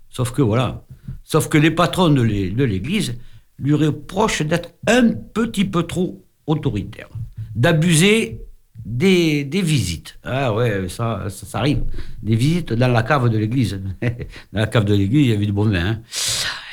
Sauf 0.09 0.31
que 0.31 0.41
voilà, 0.41 0.85
sauf 1.23 1.47
que 1.49 1.57
les 1.57 1.71
patrons 1.71 2.09
de 2.09 2.21
l'Église 2.21 3.15
lui 3.59 3.73
reprochent 3.73 4.41
d'être 4.41 4.73
un 4.87 5.09
petit 5.11 5.65
peu 5.65 5.83
trop 5.83 6.25
autoritaire, 6.45 7.09
d'abuser 7.55 8.41
des, 8.87 9.43
visites. 9.61 10.17
Ah 10.23 10.53
ouais, 10.53 10.87
ça, 10.87 11.25
ça, 11.29 11.59
arrive. 11.59 11.83
Des 12.23 12.35
visites 12.35 12.73
dans 12.73 12.87
la 12.87 13.03
cave 13.03 13.29
de 13.29 13.37
l'église. 13.37 13.81
dans 14.01 14.59
la 14.59 14.67
cave 14.67 14.85
de 14.85 14.93
l'église, 14.95 15.25
il 15.27 15.29
y 15.31 15.33
avait 15.33 15.45
du 15.45 15.51
bon 15.51 15.65
vin. 15.65 15.75
Hein 15.75 16.01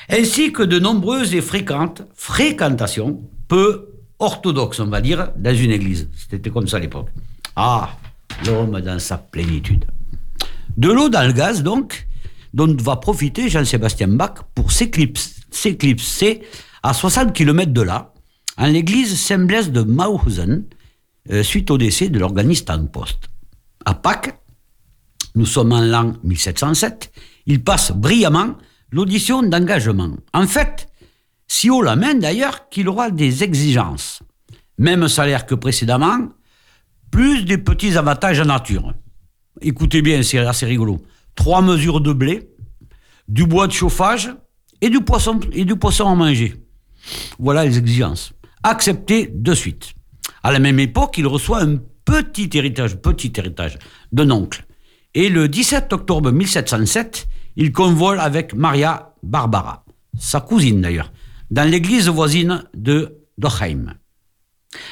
ainsi 0.09 0.53
que 0.53 0.63
de 0.63 0.79
nombreuses 0.79 1.35
et 1.35 1.41
fréquentes 1.41 2.03
fréquentations, 2.15 3.23
peu 3.49 3.89
orthodoxes, 4.19 4.81
on 4.81 4.87
va 4.87 5.01
dire, 5.01 5.31
dans 5.37 5.55
une 5.55 5.71
église. 5.71 6.09
C'était 6.31 6.51
comme 6.51 6.67
ça 6.67 6.77
à 6.77 6.81
l'époque. 6.81 7.09
Ah, 7.57 7.97
l'homme 8.47 8.81
dans 8.81 8.99
sa 8.99 9.19
plénitude. 9.19 9.85
De 10.77 10.91
l'eau 10.91 11.09
dans 11.09 11.27
le 11.27 11.33
gaz, 11.33 11.63
donc, 11.63 12.07
dont 12.53 12.75
va 12.81 12.97
profiter 12.97 13.49
Jean-Sébastien 13.49 14.09
Bach 14.09 14.35
pour 14.55 14.73
s'éclipser 14.73 16.43
à 16.83 16.93
60 16.93 17.33
km 17.33 17.73
de 17.73 17.83
là, 17.83 18.13
en 18.57 18.67
l'église 18.67 19.19
Saint-Blaise 19.19 19.73
de 19.73 19.83
Mauthausen, 19.83 20.65
euh, 21.31 21.43
suite 21.43 21.71
au 21.71 21.79
décès 21.79 22.09
de 22.09 22.19
l'organiste 22.19 22.71
en 22.71 22.85
poste. 22.87 23.29
À 23.85 23.95
Pâques, 23.95 24.39
nous 25.35 25.47
sommes 25.47 25.73
en 25.73 25.81
l'an 25.81 26.15
1707, 26.23 27.11
il 27.47 27.63
passe 27.63 27.93
brillamment 27.93 28.57
l'audition 28.95 29.43
d'engagement. 29.43 30.17
En 30.33 30.47
fait, 30.47 30.87
si 31.49 31.69
haut 31.69 31.83
la 31.83 31.97
main 31.97 32.15
d'ailleurs 32.15 32.69
qu'il 32.69 32.89
aura 32.89 33.11
des 33.11 33.43
exigences. 33.43 34.23
Même 34.79 35.09
salaire 35.09 35.47
que 35.47 35.57
précédemment, 35.57 36.29
plus 37.11 37.45
des 37.45 37.59
petits 37.59 37.97
avantages 37.97 38.41
en 38.41 38.45
nature. 38.45 38.95
Écoutez 39.61 40.01
bien, 40.01 40.23
c'est 40.23 40.39
assez 40.39 40.65
rigolo. 40.65 41.03
Trois 41.35 41.61
mesures 41.61 42.01
de 42.01 42.13
blé, 42.13 42.51
du 43.27 43.45
bois 43.45 43.67
de 43.67 43.73
chauffage 43.73 44.33
et 44.81 44.91
du 44.91 45.01
poisson, 45.01 45.41
et 45.53 45.65
du 45.65 45.75
poisson 45.75 46.09
à 46.09 46.15
manger. 46.15 46.55
Voilà 47.41 47.65
les 47.65 47.79
exigences. 47.79 48.33
Accepté 48.63 49.29
de 49.33 49.55
suite. 49.55 49.93
À 50.45 50.53
la 50.53 50.61
même 50.61 50.79
époque, 50.79 51.19
il 51.19 51.27
reçoit 51.27 51.63
un 51.63 51.79
petit 52.05 52.49
héritage, 52.55 52.97
petit 52.97 53.33
héritage 53.37 53.77
d'un 54.13 54.31
oncle. 54.31 54.65
Et 55.15 55.29
le 55.31 55.49
17 55.49 55.93
octobre 55.93 56.31
1707, 56.31 57.27
il 57.57 57.73
convole 57.73 58.21
avec 58.21 58.55
Maria 58.55 59.15
Barbara, 59.23 59.85
sa 60.19 60.41
cousine 60.41 60.81
d'ailleurs, 60.81 61.13
dans 61.51 61.69
l'église 61.69 62.09
voisine 62.09 62.65
de 62.75 63.19
Dochheim. 63.39 63.95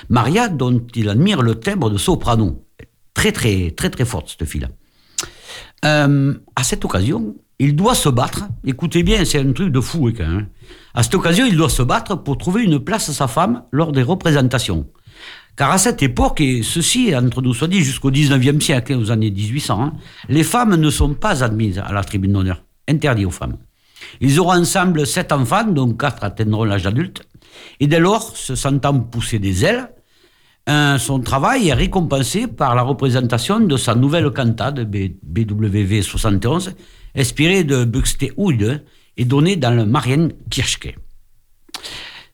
Maria, 0.09 0.49
dont 0.49 0.85
il 0.95 1.09
admire 1.09 1.43
le 1.43 1.57
timbre 1.57 1.91
de 1.91 1.99
soprano, 1.99 2.65
très 3.15 3.33
très 3.33 3.73
très 3.73 3.91
très 3.91 4.05
forte 4.05 4.29
cette 4.37 4.49
fille-là. 4.49 4.69
Euh, 5.85 6.35
à 6.55 6.63
cette 6.63 6.85
occasion, 6.85 7.35
il 7.59 7.75
doit 7.75 7.95
se 7.95 8.09
battre. 8.09 8.45
Écoutez 8.65 9.03
bien, 9.03 9.25
c'est 9.25 9.41
un 9.41 9.53
truc 9.53 9.73
de 9.73 9.81
fou 9.81 10.09
hein, 10.09 10.29
même. 10.29 10.49
À 10.95 11.03
cette 11.03 11.15
occasion, 11.15 11.45
il 11.47 11.57
doit 11.57 11.69
se 11.69 11.83
battre 11.83 12.17
pour 12.17 12.39
trouver 12.39 12.63
une 12.63 12.79
place 12.79 13.09
à 13.09 13.13
sa 13.13 13.29
femme 13.29 13.65
lors 13.73 13.93
des 13.93 14.03
représentations. 14.03 14.87
Car 15.57 15.71
à 15.71 15.79
cette 15.79 16.03
époque, 16.03 16.41
et 16.41 16.63
ceci 16.63 17.15
entre 17.15 17.43
nous 17.43 17.53
soit 17.53 17.69
dit 17.69 17.83
jusqu'au 17.83 18.11
19e 18.11 18.61
siècle, 18.61 18.95
aux 18.95 19.11
années 19.11 19.31
1800, 19.31 19.83
hein, 19.83 19.93
les 20.29 20.45
femmes 20.45 20.77
ne 20.77 20.91
sont 20.91 21.15
pas 21.15 21.45
admises 21.45 21.79
à 21.79 21.93
la 21.93 22.03
tribune 22.03 22.33
d'honneur, 22.33 22.65
interdit 22.89 23.27
aux 23.27 23.31
femmes. 23.31 23.59
Ils 24.21 24.41
auront 24.41 24.55
ensemble 24.55 25.07
sept 25.07 25.31
enfants, 25.31 25.65
dont 25.65 25.93
quatre 25.93 26.25
atteindront 26.25 26.65
l'âge 26.65 26.87
adulte, 26.87 27.23
et 27.81 27.87
dès 27.87 28.01
lors, 28.01 28.37
se 28.37 28.55
sentant 28.55 28.99
pousser 28.99 29.39
des 29.39 29.65
ailes, 29.65 29.91
son 30.67 31.21
travail 31.21 31.69
est 31.69 31.75
récompensé 31.75 32.47
par 32.47 32.75
la 32.75 32.83
représentation 32.83 33.61
de 33.61 33.77
sa 33.77 33.95
nouvelle 33.95 34.31
cantate 34.31 34.81
BWV 34.81 36.03
71, 36.03 36.75
inspirée 37.15 37.65
de 37.65 37.85
Buxtehude 37.85 38.85
et 39.17 39.25
donnée 39.25 39.57
dans 39.57 39.73
le 39.73 39.85
Marienkirche. 39.85 40.79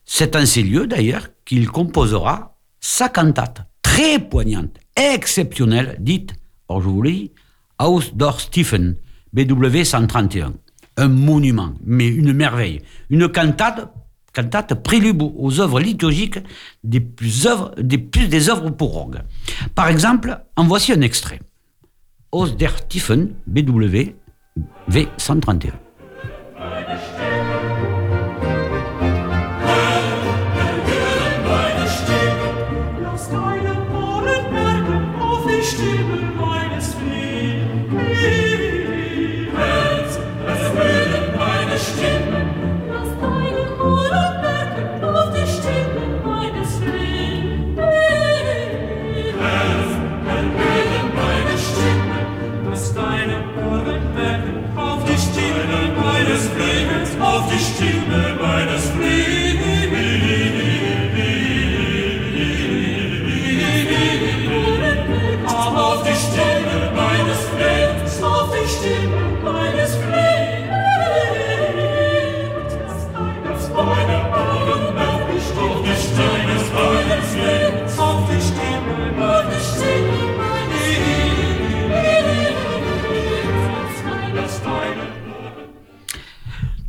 C'est 0.05 0.35
en 0.35 0.45
ces 0.45 0.63
lieux 0.63 0.87
d'ailleurs 0.87 1.27
qu'il 1.43 1.67
composera 1.69 2.55
sa 2.79 3.09
cantate 3.09 3.61
très 3.81 4.19
poignante, 4.19 4.77
exceptionnelle, 4.95 5.97
dite, 5.99 6.33
or 6.67 6.81
je 6.81 6.87
vous 6.87 7.01
le 7.01 7.11
dis, 7.11 7.31
Haus 7.79 8.11
Dor 8.13 8.41
Stephen, 8.41 8.95
BW 9.33 9.83
131. 9.83 10.53
Un 10.97 11.07
monument, 11.07 11.73
mais 11.83 12.07
une 12.07 12.33
merveille. 12.33 12.81
Une 13.09 13.29
cantate, 13.29 13.91
cantate 14.33 14.73
prélude 14.83 15.21
aux 15.21 15.59
œuvres 15.59 15.79
liturgiques 15.79 16.39
des 16.83 16.99
plus, 16.99 17.47
œuvres, 17.47 17.73
des 17.77 17.97
plus 17.97 18.27
des 18.27 18.49
œuvres 18.49 18.69
pour 18.69 18.97
orgue. 18.97 19.21
Par 19.75 19.87
exemple, 19.87 20.39
en 20.55 20.65
voici 20.65 20.91
un 20.91 21.01
extrait. 21.01 21.39
Haus 22.31 22.49
der 22.49 22.77
Stephen, 22.77 23.33
BW131. 23.49 25.71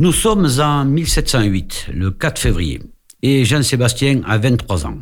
Nous 0.00 0.12
sommes 0.12 0.48
en 0.60 0.86
1708, 0.86 1.88
le 1.92 2.10
4 2.10 2.38
février, 2.38 2.80
et 3.20 3.44
Jean-Sébastien 3.44 4.22
a 4.26 4.38
23 4.38 4.86
ans. 4.86 4.96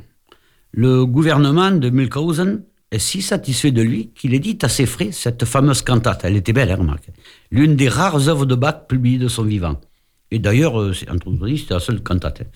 Le 0.72 1.06
gouvernement 1.06 1.70
de 1.70 1.88
Mülkhausen 1.88 2.64
est 2.90 2.98
si 2.98 3.22
satisfait 3.22 3.70
de 3.70 3.80
lui 3.80 4.10
qu'il 4.12 4.34
édite 4.34 4.64
à 4.64 4.68
ses 4.68 4.86
frais 4.86 5.12
cette 5.12 5.44
fameuse 5.44 5.82
cantate. 5.82 6.22
Elle 6.24 6.34
était 6.34 6.52
belle, 6.52 6.72
hein, 6.72 6.78
remarque. 6.80 7.10
L'une 7.52 7.76
des 7.76 7.88
rares 7.88 8.28
œuvres 8.28 8.44
de 8.44 8.56
Bach 8.56 8.88
publiées 8.88 9.18
de 9.18 9.28
son 9.28 9.44
vivant. 9.44 9.80
Et 10.32 10.40
d'ailleurs, 10.40 10.80
euh, 10.80 10.92
entre 11.08 11.30
nous 11.30 11.56
c'était 11.56 11.74
la 11.74 11.78
seule 11.78 12.02
cantate. 12.02 12.40
Hein. 12.40 12.50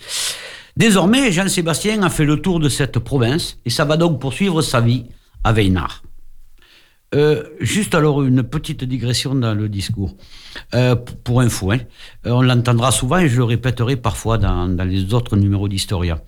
Désormais, 0.77 1.31
Jean-Sébastien 1.31 2.03
a 2.03 2.11
fait 2.11 2.25
le 2.25 2.43
tour 2.43 2.59
de 2.59 2.69
cette 2.69 2.99
province 2.99 3.61
et 3.65 3.71
ça 3.71 3.85
va 3.85 3.97
donc 3.97 4.21
poursuivre 4.21 4.63
sa 4.63 4.81
vie 4.81 5.05
à 5.45 5.53
Weimar. 5.53 6.03
Euh, 7.15 7.43
juste 7.61 7.95
alors 7.95 8.23
une 8.23 8.43
petite 8.43 8.85
digression 8.85 9.35
dans 9.35 9.55
le 9.55 9.69
discours. 9.69 10.15
Euh, 10.75 10.97
pour 10.97 11.43
info, 11.43 11.71
hein. 11.71 11.79
Euh, 12.27 12.31
on 12.31 12.41
l'entendra 12.41 12.91
souvent 12.91 13.19
et 13.19 13.29
je 13.29 13.37
le 13.37 13.45
répéterai 13.45 13.97
parfois 13.97 14.39
dans, 14.39 14.67
les 14.85 15.13
autres 15.13 15.37
numéros 15.37 15.69
d'Historia. 15.69 16.23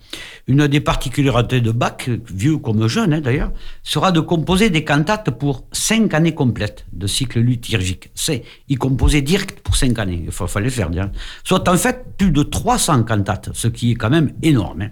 Une 0.47 0.67
des 0.67 0.81
particularités 0.81 1.59
de 1.59 1.71
Bach, 1.71 2.07
vieux 2.31 2.57
comme 2.57 2.87
jeune 2.87 3.13
hein, 3.13 3.21
d'ailleurs, 3.21 3.51
sera 3.81 4.11
de 4.11 4.19
composer 4.19 4.69
des 4.69 4.83
cantates 4.83 5.31
pour 5.31 5.65
cinq 5.71 6.13
années 6.13 6.35
complètes 6.35 6.85
de 6.93 7.07
cycle 7.07 7.39
liturgique. 7.39 8.11
C'est, 8.13 8.43
il 8.69 8.77
composait 8.77 9.23
direct 9.23 9.61
pour 9.61 9.75
cinq 9.75 9.97
années, 9.97 10.23
il 10.25 10.31
fallait 10.31 10.69
faire 10.69 10.91
bien. 10.91 11.11
Soit 11.43 11.67
en 11.67 11.77
fait 11.77 12.05
plus 12.17 12.31
de 12.31 12.43
300 12.43 13.03
cantates, 13.03 13.49
ce 13.53 13.67
qui 13.67 13.91
est 13.91 13.95
quand 13.95 14.11
même 14.11 14.33
énorme. 14.43 14.83
Hein. 14.83 14.89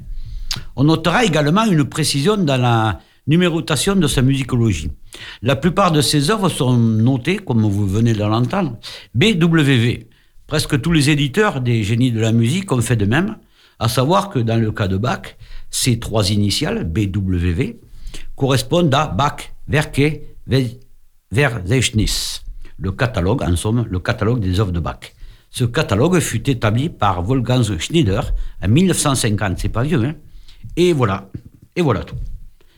On 0.75 0.85
notera 0.85 1.23
également 1.23 1.65
une 1.65 1.83
précision 1.83 2.37
dans 2.37 2.57
la 2.57 2.99
numérotation 3.27 3.95
de 3.95 4.07
sa 4.07 4.21
musicologie. 4.21 4.91
La 5.41 5.55
plupart 5.55 5.91
de 5.91 6.01
ses 6.01 6.29
œuvres 6.29 6.49
sont 6.49 6.77
notées, 6.77 7.37
comme 7.37 7.61
vous 7.61 7.87
venez 7.87 8.13
de 8.13 8.23
l'entendre, 8.23 8.77
BWV. 9.15 10.07
Presque 10.47 10.81
tous 10.81 10.91
les 10.91 11.09
éditeurs 11.09 11.61
des 11.61 11.83
génies 11.83 12.11
de 12.11 12.19
la 12.19 12.31
musique 12.31 12.71
ont 12.71 12.81
fait 12.81 12.95
de 12.95 13.05
même, 13.05 13.37
à 13.79 13.87
savoir 13.87 14.29
que 14.29 14.39
dans 14.39 14.57
le 14.57 14.71
cas 14.71 14.87
de 14.87 14.97
Bach, 14.97 15.35
ces 15.69 15.99
trois 15.99 16.29
initiales, 16.31 16.83
BWV, 16.83 17.79
correspondent 18.35 18.93
à 18.93 19.07
Bach, 19.07 19.53
Werke, 19.67 20.21
Verzeichnis, 21.31 22.41
le 22.77 22.91
catalogue, 22.91 23.41
en 23.43 23.55
somme, 23.55 23.85
le 23.89 23.99
catalogue 23.99 24.39
des 24.39 24.59
œuvres 24.59 24.71
de 24.71 24.79
Bach. 24.79 25.13
Ce 25.49 25.63
catalogue 25.65 26.19
fut 26.19 26.49
établi 26.49 26.89
par 26.89 27.21
Wolfgang 27.23 27.63
Schneider 27.79 28.33
en 28.61 28.67
1950, 28.67 29.59
c'est 29.59 29.69
pas 29.69 29.83
vieux, 29.83 30.03
hein 30.03 30.15
Et 30.75 30.93
voilà, 30.93 31.29
et 31.75 31.81
voilà 31.81 32.03
tout. 32.03 32.15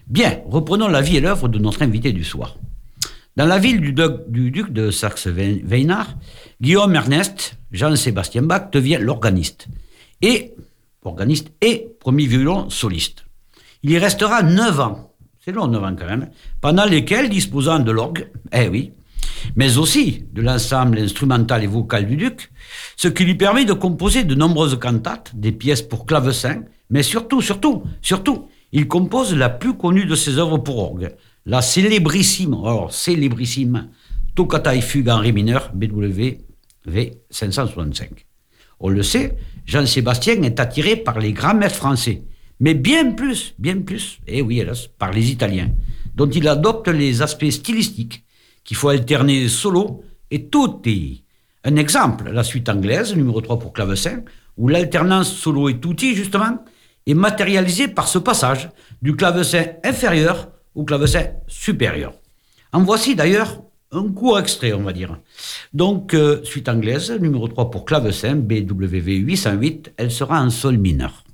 Bien, 0.08 0.42
reprenons 0.48 0.88
la 0.88 1.02
vie 1.02 1.18
et 1.18 1.22
l'œuvre 1.22 1.48
de 1.48 1.58
notre 1.58 1.82
invité 1.82 2.12
du 2.12 2.24
soir. 2.24 2.58
Dans 3.36 3.46
la 3.46 3.58
ville 3.58 3.82
du, 3.82 4.52
duc 4.52 4.72
de 4.72 4.92
Saxe-Weimar, 4.92 6.16
Guillaume 6.62 6.96
Ernest, 6.96 7.58
Jean-Sébastien 7.72 8.44
Bach 8.44 8.70
devient 8.72 9.00
l'organiste. 9.02 9.68
Et, 10.22 10.54
organiste 11.04 11.52
et 11.62 11.88
premier 12.00 12.28
violon 12.28 12.70
soliste. 12.70 13.26
Il 13.82 13.92
y 13.92 13.98
restera 13.98 14.44
neuf 14.44 14.80
ans, 14.80 15.12
c'est 15.44 15.52
long 15.52 15.68
neuf 15.68 15.84
ans 15.84 15.96
quand 15.98 16.06
même, 16.06 16.30
pendant 16.62 16.86
lesquels, 16.86 17.30
disposant 17.30 17.80
de 17.80 17.92
l'orgue, 17.92 18.30
eh 18.54 18.68
oui, 18.68 18.94
mais 19.56 19.78
aussi 19.78 20.26
de 20.32 20.42
l'ensemble 20.42 21.00
instrumental 21.00 21.64
et 21.64 21.68
vocal 21.68 22.06
du 22.08 22.16
duc, 22.16 22.52
ce 22.96 23.08
qui 23.08 23.26
lui 23.26 23.36
permet 23.36 23.66
de 23.66 23.74
composer 23.74 24.24
de 24.24 24.36
nombreuses 24.36 24.80
cantates, 24.80 25.32
des 25.36 25.52
pièces 25.52 25.82
pour 25.82 26.06
clavecin, 26.06 26.64
mais 26.90 27.04
surtout, 27.04 27.42
surtout, 27.42 27.84
surtout, 28.02 28.48
il 28.76 28.90
compose 28.90 29.34
la 29.34 29.48
plus 29.48 29.78
connue 29.78 30.06
de 30.06 30.16
ses 30.16 30.38
œuvres 30.38 30.58
pour 30.58 30.80
orgue, 30.80 31.16
la 31.46 31.62
célébrissime, 31.62 32.54
alors 32.56 32.94
célébrissime, 32.94 33.88
Toccata 34.36 34.76
et 34.76 34.82
fugue 34.82 35.08
en 35.08 35.20
ré 35.20 35.32
mineur, 35.32 35.72
BWV 35.74 36.42
565. 37.30 38.26
On 38.82 38.90
le 38.90 39.02
sait, 39.02 39.38
Jean-Sébastien 39.66 40.44
est 40.44 40.60
attiré 40.60 40.98
par 40.98 41.20
les 41.20 41.32
grands 41.32 41.56
maîtres 41.56 41.76
français, 41.76 42.24
mais 42.60 42.74
bien 42.74 43.12
plus, 43.12 43.56
bien 43.58 43.80
plus, 43.80 44.20
et 44.28 44.40
eh 44.40 44.42
oui, 44.42 44.60
hélas, 44.60 44.88
par 44.88 45.12
les 45.12 45.32
Italiens, 45.32 45.70
dont 46.14 46.30
il 46.30 46.46
adopte 46.46 46.90
les 46.90 47.22
aspects 47.22 47.50
stylistiques, 47.50 48.26
qu'il 48.66 48.76
faut 48.76 48.90
alterner 48.90 49.48
solo 49.48 50.04
et 50.32 50.50
tutti. 50.50 51.24
Un 51.64 51.78
exemple, 51.78 52.30
la 52.30 52.44
suite 52.44 52.68
anglaise, 52.68 53.16
numéro 53.16 53.40
3 53.40 53.58
pour 53.58 53.72
clavecin, 53.72 54.24
où 54.58 54.68
l'alternance 54.68 55.34
solo 55.34 55.70
et 55.70 55.80
tutti, 55.80 56.14
justement, 56.14 56.58
est 57.06 57.14
matérialisé 57.14 57.88
par 57.88 58.08
ce 58.08 58.18
passage 58.18 58.70
du 59.02 59.16
clavecin 59.16 59.66
inférieur 59.84 60.50
au 60.74 60.84
clavecin 60.84 61.28
supérieur. 61.48 62.14
En 62.74 62.84
voici 62.84 63.16
d'ailleurs 63.16 63.62
un 63.92 64.10
court 64.12 64.40
extrait, 64.40 64.74
on 64.74 64.82
va 64.82 64.94
dire. 64.94 65.18
Donc, 65.74 66.14
euh, 66.14 66.44
suite 66.44 66.68
anglaise, 66.70 67.12
numéro 67.12 67.48
3 67.48 67.72
pour 67.72 67.86
clavecin, 67.86 68.36
BWV 68.36 69.16
808, 69.18 69.94
elle 69.98 70.12
sera 70.12 70.42
en 70.42 70.50
sol 70.50 70.78
mineur. 70.78 71.25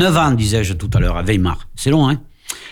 Neuf 0.00 0.16
ans, 0.16 0.30
disais-je 0.32 0.72
tout 0.72 0.88
à 0.94 0.98
l'heure, 0.98 1.18
à 1.18 1.22
Weimar. 1.22 1.68
C'est 1.76 1.90
long, 1.90 2.08
hein? 2.08 2.22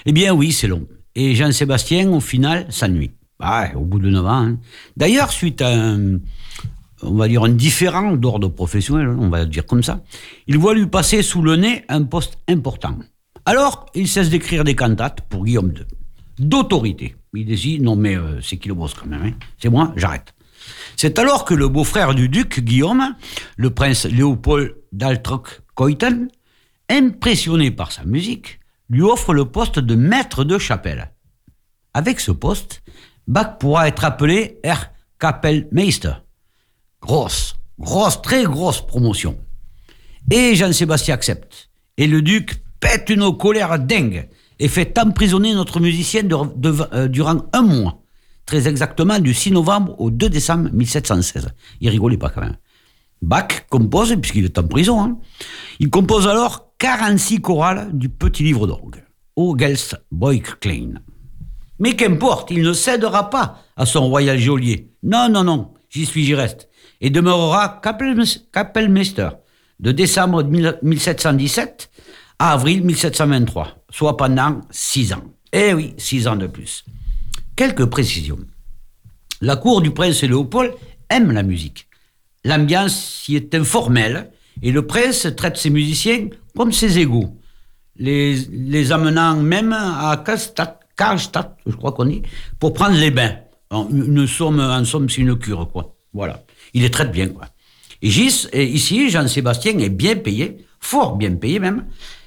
Eh 0.06 0.12
bien 0.12 0.32
oui, 0.32 0.50
c'est 0.50 0.66
long. 0.66 0.86
Et 1.14 1.34
Jean-Sébastien, 1.34 2.10
au 2.10 2.20
final, 2.20 2.64
s'ennuie. 2.70 3.10
Ah, 3.38 3.68
au 3.74 3.84
bout 3.84 3.98
de 3.98 4.08
neuf 4.08 4.24
ans. 4.24 4.46
Hein. 4.46 4.56
D'ailleurs, 4.96 5.30
suite 5.30 5.60
à 5.60 5.68
un, 5.68 6.20
on 7.02 7.14
va 7.16 7.28
dire 7.28 7.44
un 7.44 7.50
différent 7.50 8.16
d'ordre 8.16 8.48
professionnel, 8.48 9.10
on 9.10 9.28
va 9.28 9.44
dire 9.44 9.66
comme 9.66 9.82
ça, 9.82 10.02
il 10.46 10.56
voit 10.56 10.72
lui 10.72 10.86
passer 10.86 11.20
sous 11.20 11.42
le 11.42 11.56
nez 11.56 11.84
un 11.90 12.04
poste 12.04 12.38
important. 12.48 12.96
Alors, 13.44 13.84
il 13.94 14.08
cesse 14.08 14.30
d'écrire 14.30 14.64
des 14.64 14.74
cantates 14.74 15.20
pour 15.28 15.44
Guillaume 15.44 15.74
II. 15.76 15.84
D'autorité. 16.38 17.14
Il 17.34 17.44
décide, 17.44 17.82
non 17.82 17.94
mais 17.94 18.16
euh, 18.16 18.40
c'est 18.40 18.56
qui 18.56 18.68
le 18.68 18.74
boss 18.74 18.94
quand 18.94 19.06
même 19.06 19.22
hein 19.22 19.32
C'est 19.58 19.68
moi, 19.68 19.92
j'arrête. 19.96 20.32
C'est 20.96 21.18
alors 21.18 21.44
que 21.44 21.52
le 21.52 21.68
beau-frère 21.68 22.14
du 22.14 22.30
duc, 22.30 22.60
Guillaume, 22.60 23.14
le 23.58 23.68
prince 23.68 24.06
Léopold 24.06 24.74
d'Altrock-Coyten, 24.92 26.28
impressionné 26.88 27.70
par 27.70 27.92
sa 27.92 28.05
musique, 28.05 28.61
lui 28.88 29.03
offre 29.03 29.35
le 29.35 29.44
poste 29.44 29.79
de 29.79 29.94
maître 29.94 30.44
de 30.44 30.59
chapelle. 30.59 31.12
Avec 31.94 32.20
ce 32.20 32.33
poste, 32.33 32.83
Bach 33.27 33.59
pourra 33.59 33.88
être 33.88 34.05
appelé 34.05 34.59
Herr 34.62 34.90
Kapellmeister. 35.18 36.14
Grosse, 37.01 37.57
grosse, 37.79 38.22
très 38.22 38.44
grosse 38.44 38.81
promotion. 38.81 39.38
Et 40.31 40.55
Jean-Sébastien 40.55 41.14
accepte. 41.14 41.70
Et 41.96 42.07
le 42.07 42.22
duc 42.22 42.62
pète 42.81 43.11
une 43.11 43.37
colère 43.37 43.79
dingue 43.79 44.29
et 44.59 44.68
fait 44.68 44.98
emprisonner 44.98 45.55
notre 45.55 45.81
musicien 45.81 46.22
euh, 46.31 47.09
durant 47.09 47.46
un 47.53 47.62
mois. 47.62 48.03
Très 48.46 48.66
exactement 48.66 49.18
du 49.18 49.35
6 49.35 49.53
novembre 49.53 50.01
au 50.01 50.11
2 50.11 50.29
décembre 50.31 50.70
1716. 50.72 51.48
Il 51.81 51.90
rigolait 51.90 52.16
pas 52.16 52.31
quand 52.31 52.40
même. 52.40 52.57
Bach 53.20 53.66
compose, 53.68 54.16
puisqu'il 54.20 54.44
est 54.44 54.59
en 54.59 54.66
prison, 54.66 55.03
hein. 55.03 55.18
il 55.81 55.90
compose 55.90 56.27
alors 56.29 56.67
46 56.78 57.40
chorales 57.40 57.90
du 57.92 58.08
petit 58.08 58.44
livre 58.44 58.68
d'orgue, 58.68 59.02
au 59.34 59.58
Gelst 59.58 60.00
Klein. 60.60 60.94
Mais 61.80 61.96
qu'importe, 61.96 62.52
il 62.52 62.62
ne 62.62 62.72
cédera 62.72 63.30
pas 63.30 63.64
à 63.76 63.84
son 63.84 64.08
royal 64.08 64.38
geôlier. 64.38 64.92
Non, 65.02 65.28
non, 65.28 65.42
non, 65.42 65.74
j'y 65.90 66.06
suis, 66.06 66.24
j'y 66.24 66.36
reste. 66.36 66.68
Et 67.00 67.10
demeurera 67.10 67.80
Kapellmeister 67.82 69.30
de 69.80 69.90
décembre 69.90 70.44
1717 70.44 71.90
à 72.38 72.52
avril 72.52 72.84
1723, 72.84 73.84
soit 73.90 74.16
pendant 74.16 74.60
six 74.70 75.12
ans. 75.12 75.24
Eh 75.52 75.74
oui, 75.74 75.94
six 75.98 76.28
ans 76.28 76.36
de 76.36 76.46
plus. 76.46 76.84
Quelques 77.56 77.86
précisions. 77.86 78.38
La 79.40 79.56
cour 79.56 79.80
du 79.80 79.90
prince 79.90 80.22
Léopold 80.22 80.74
aime 81.10 81.32
la 81.32 81.42
musique. 81.42 81.88
L'ambiance 82.44 83.28
y 83.28 83.34
est 83.34 83.52
informelle 83.56 84.30
et 84.62 84.70
le 84.72 84.86
prince 84.86 85.26
traite 85.36 85.56
ses 85.56 85.70
musiciens 85.70 86.28
comme 86.58 86.72
ses 86.72 86.98
égaux, 86.98 87.38
les, 87.94 88.34
les 88.50 88.90
amenant 88.90 89.36
même 89.36 89.72
à 89.72 90.24
Karlstadt, 90.26 91.56
je 91.64 91.76
crois 91.76 91.92
qu'on 91.92 92.06
dit, 92.06 92.22
pour 92.58 92.72
prendre 92.72 92.96
les 92.96 93.12
bains. 93.12 93.36
En, 93.70 93.88
une 93.88 94.26
somme, 94.26 94.58
en 94.58 94.84
somme, 94.84 95.08
c'est 95.08 95.20
une 95.20 95.38
cure, 95.38 95.68
quoi. 95.70 95.94
Voilà. 96.12 96.42
Il 96.74 96.82
les 96.82 96.90
traite 96.90 97.12
bien, 97.12 97.28
quoi. 97.28 97.46
Et 98.02 98.08
ici, 98.08 99.08
Jean-Sébastien 99.08 99.78
est 99.78 99.88
bien 99.88 100.16
payé, 100.16 100.66
fort 100.80 101.14
bien 101.16 101.32
payé 101.36 101.60
même. 101.60 101.86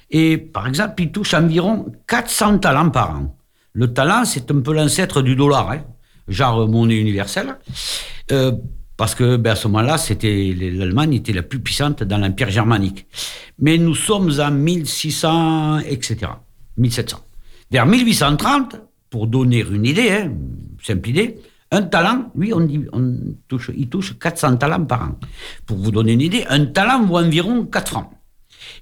Et 0.09 0.37
par 0.37 0.65
exemple, 0.65 1.01
il 1.03 1.11
touche 1.11 1.33
environ 1.33 1.91
400 2.07 2.59
talents 2.59 2.89
par 2.89 3.17
an. 3.17 3.35
Le 3.73 3.93
talent, 3.93 4.23
c'est 4.23 4.49
un 4.49 4.61
peu 4.61 4.73
l'ancêtre 4.73 5.21
du 5.21 5.35
dollar, 5.35 5.71
hein, 5.71 5.83
genre 6.29 6.69
monnaie 6.69 6.95
universelle. 6.95 7.57
Euh, 8.31 8.53
parce 9.01 9.15
que 9.15 9.35
ben, 9.35 9.53
à 9.53 9.55
ce 9.55 9.67
moment-là, 9.67 9.95
l'Allemagne 10.77 11.15
était 11.15 11.33
la 11.33 11.41
plus 11.41 11.59
puissante 11.59 12.03
dans 12.03 12.19
l'empire 12.19 12.51
germanique. 12.51 13.07
Mais 13.57 13.79
nous 13.79 13.95
sommes 13.95 14.31
en 14.39 14.51
1600, 14.51 15.79
etc., 15.79 16.27
1700. 16.77 17.17
Vers 17.71 17.87
1830, 17.87 18.75
pour 19.09 19.25
donner 19.25 19.65
une 19.67 19.87
idée, 19.87 20.11
hein, 20.11 20.31
simple 20.83 21.09
idée, 21.09 21.39
un 21.71 21.81
talent, 21.81 22.31
lui, 22.35 22.53
il 23.75 23.89
touche 23.89 24.19
400 24.19 24.57
talents 24.57 24.85
par 24.85 25.01
an. 25.01 25.19
Pour 25.65 25.77
vous 25.77 25.89
donner 25.89 26.13
une 26.13 26.21
idée, 26.21 26.45
un 26.47 26.65
talent 26.65 27.03
vaut 27.03 27.17
environ 27.17 27.65
4 27.65 27.89
francs. 27.89 28.11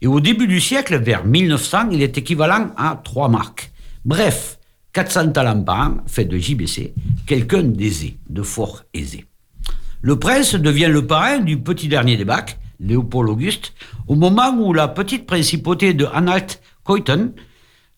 Et 0.01 0.08
au 0.08 0.19
début 0.19 0.47
du 0.47 0.60
siècle, 0.60 0.97
vers 1.01 1.23
1900, 1.23 1.91
il 1.91 2.01
est 2.01 2.17
équivalent 2.17 2.71
à 2.75 2.99
3 3.01 3.29
marques. 3.29 3.71
Bref, 4.03 4.60
400 4.91 5.29
talents 5.29 5.63
par 5.63 5.79
an 5.79 5.97
fait 6.08 6.25
de 6.25 6.38
JBC 6.38 6.93
quelqu'un 7.25 7.63
d'aisé, 7.63 8.17
de 8.27 8.41
fort 8.41 8.84
aisé. 8.93 9.23
Le 10.01 10.17
prince 10.17 10.55
devient 10.55 10.88
le 10.89 11.05
parrain 11.05 11.39
du 11.39 11.59
petit 11.59 11.89
dernier 11.89 12.15
des 12.15 12.23
bacs, 12.23 12.57
Léopold 12.79 13.29
Auguste, 13.29 13.73
au 14.07 14.15
moment 14.15 14.49
où 14.57 14.73
la 14.73 14.88
petite 14.88 15.25
principauté 15.25 15.93
de 15.93 16.05
Anhalt-Köthen 16.05 17.33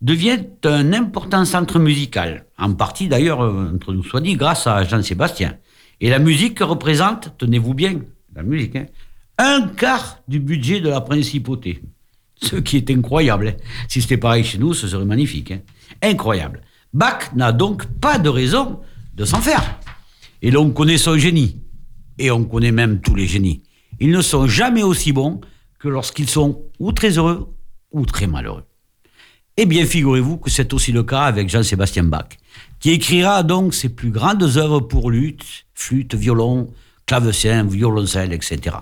devient 0.01 0.39
un 0.65 0.93
important 0.93 1.45
centre 1.45 1.77
musical, 1.77 2.45
en 2.57 2.73
partie 2.73 3.07
d'ailleurs, 3.07 3.41
entre 3.41 3.93
nous 3.93 4.03
soit 4.03 4.21
dit, 4.21 4.35
grâce 4.35 4.65
à 4.65 4.83
Jean-Sébastien. 4.83 5.57
Et 5.99 6.09
la 6.09 6.17
musique 6.17 6.59
représente, 6.59 7.37
tenez-vous 7.37 7.75
bien, 7.75 7.99
la 8.35 8.41
musique, 8.41 8.75
hein, 8.75 8.87
un 9.37 9.67
quart 9.67 10.21
du 10.27 10.39
budget 10.39 10.79
de 10.79 10.89
la 10.89 11.01
principauté. 11.01 11.83
Ce 12.41 12.55
qui 12.55 12.77
est 12.77 12.89
incroyable. 12.89 13.49
Hein. 13.49 13.63
Si 13.87 14.01
c'était 14.01 14.17
pareil 14.17 14.43
chez 14.43 14.57
nous, 14.57 14.73
ce 14.73 14.87
serait 14.87 15.05
magnifique. 15.05 15.51
Hein. 15.51 15.59
Incroyable. 16.01 16.61
Bach 16.93 17.31
n'a 17.35 17.51
donc 17.51 17.85
pas 17.85 18.17
de 18.17 18.29
raison 18.29 18.79
de 19.13 19.23
s'en 19.23 19.39
faire. 19.39 19.79
Et 20.41 20.49
l'on 20.49 20.71
connaît 20.71 20.97
son 20.97 21.19
génie 21.19 21.61
et 22.21 22.31
on 22.31 22.43
connaît 22.45 22.71
même 22.71 23.01
tous 23.01 23.15
les 23.15 23.27
génies. 23.27 23.63
Ils 23.99 24.12
ne 24.12 24.21
sont 24.21 24.47
jamais 24.47 24.84
aussi 24.84 25.12
bons 25.12 25.41
que 25.79 25.89
lorsqu'ils 25.89 26.29
sont 26.29 26.63
ou 26.79 26.91
très 26.91 27.17
heureux 27.17 27.53
ou 27.91 28.05
très 28.05 28.27
malheureux. 28.27 28.63
Eh 29.57 29.65
bien, 29.65 29.86
figurez-vous 29.86 30.38
que 30.38 30.49
c'est 30.49 30.73
aussi 30.73 30.91
le 30.91 31.03
cas 31.03 31.23
avec 31.23 31.49
Jean-Sébastien 31.49 32.03
Bach, 32.03 32.29
qui 32.79 32.91
écrira 32.91 33.43
donc 33.43 33.73
ses 33.73 33.89
plus 33.89 34.12
grandes 34.12 34.43
œuvres 34.43 34.79
pour 34.79 35.12
lutte, 35.12 35.43
flûte, 35.73 36.15
violon, 36.15 36.71
clavecin, 37.05 37.65
violoncelle, 37.65 38.31
etc. 38.31 38.77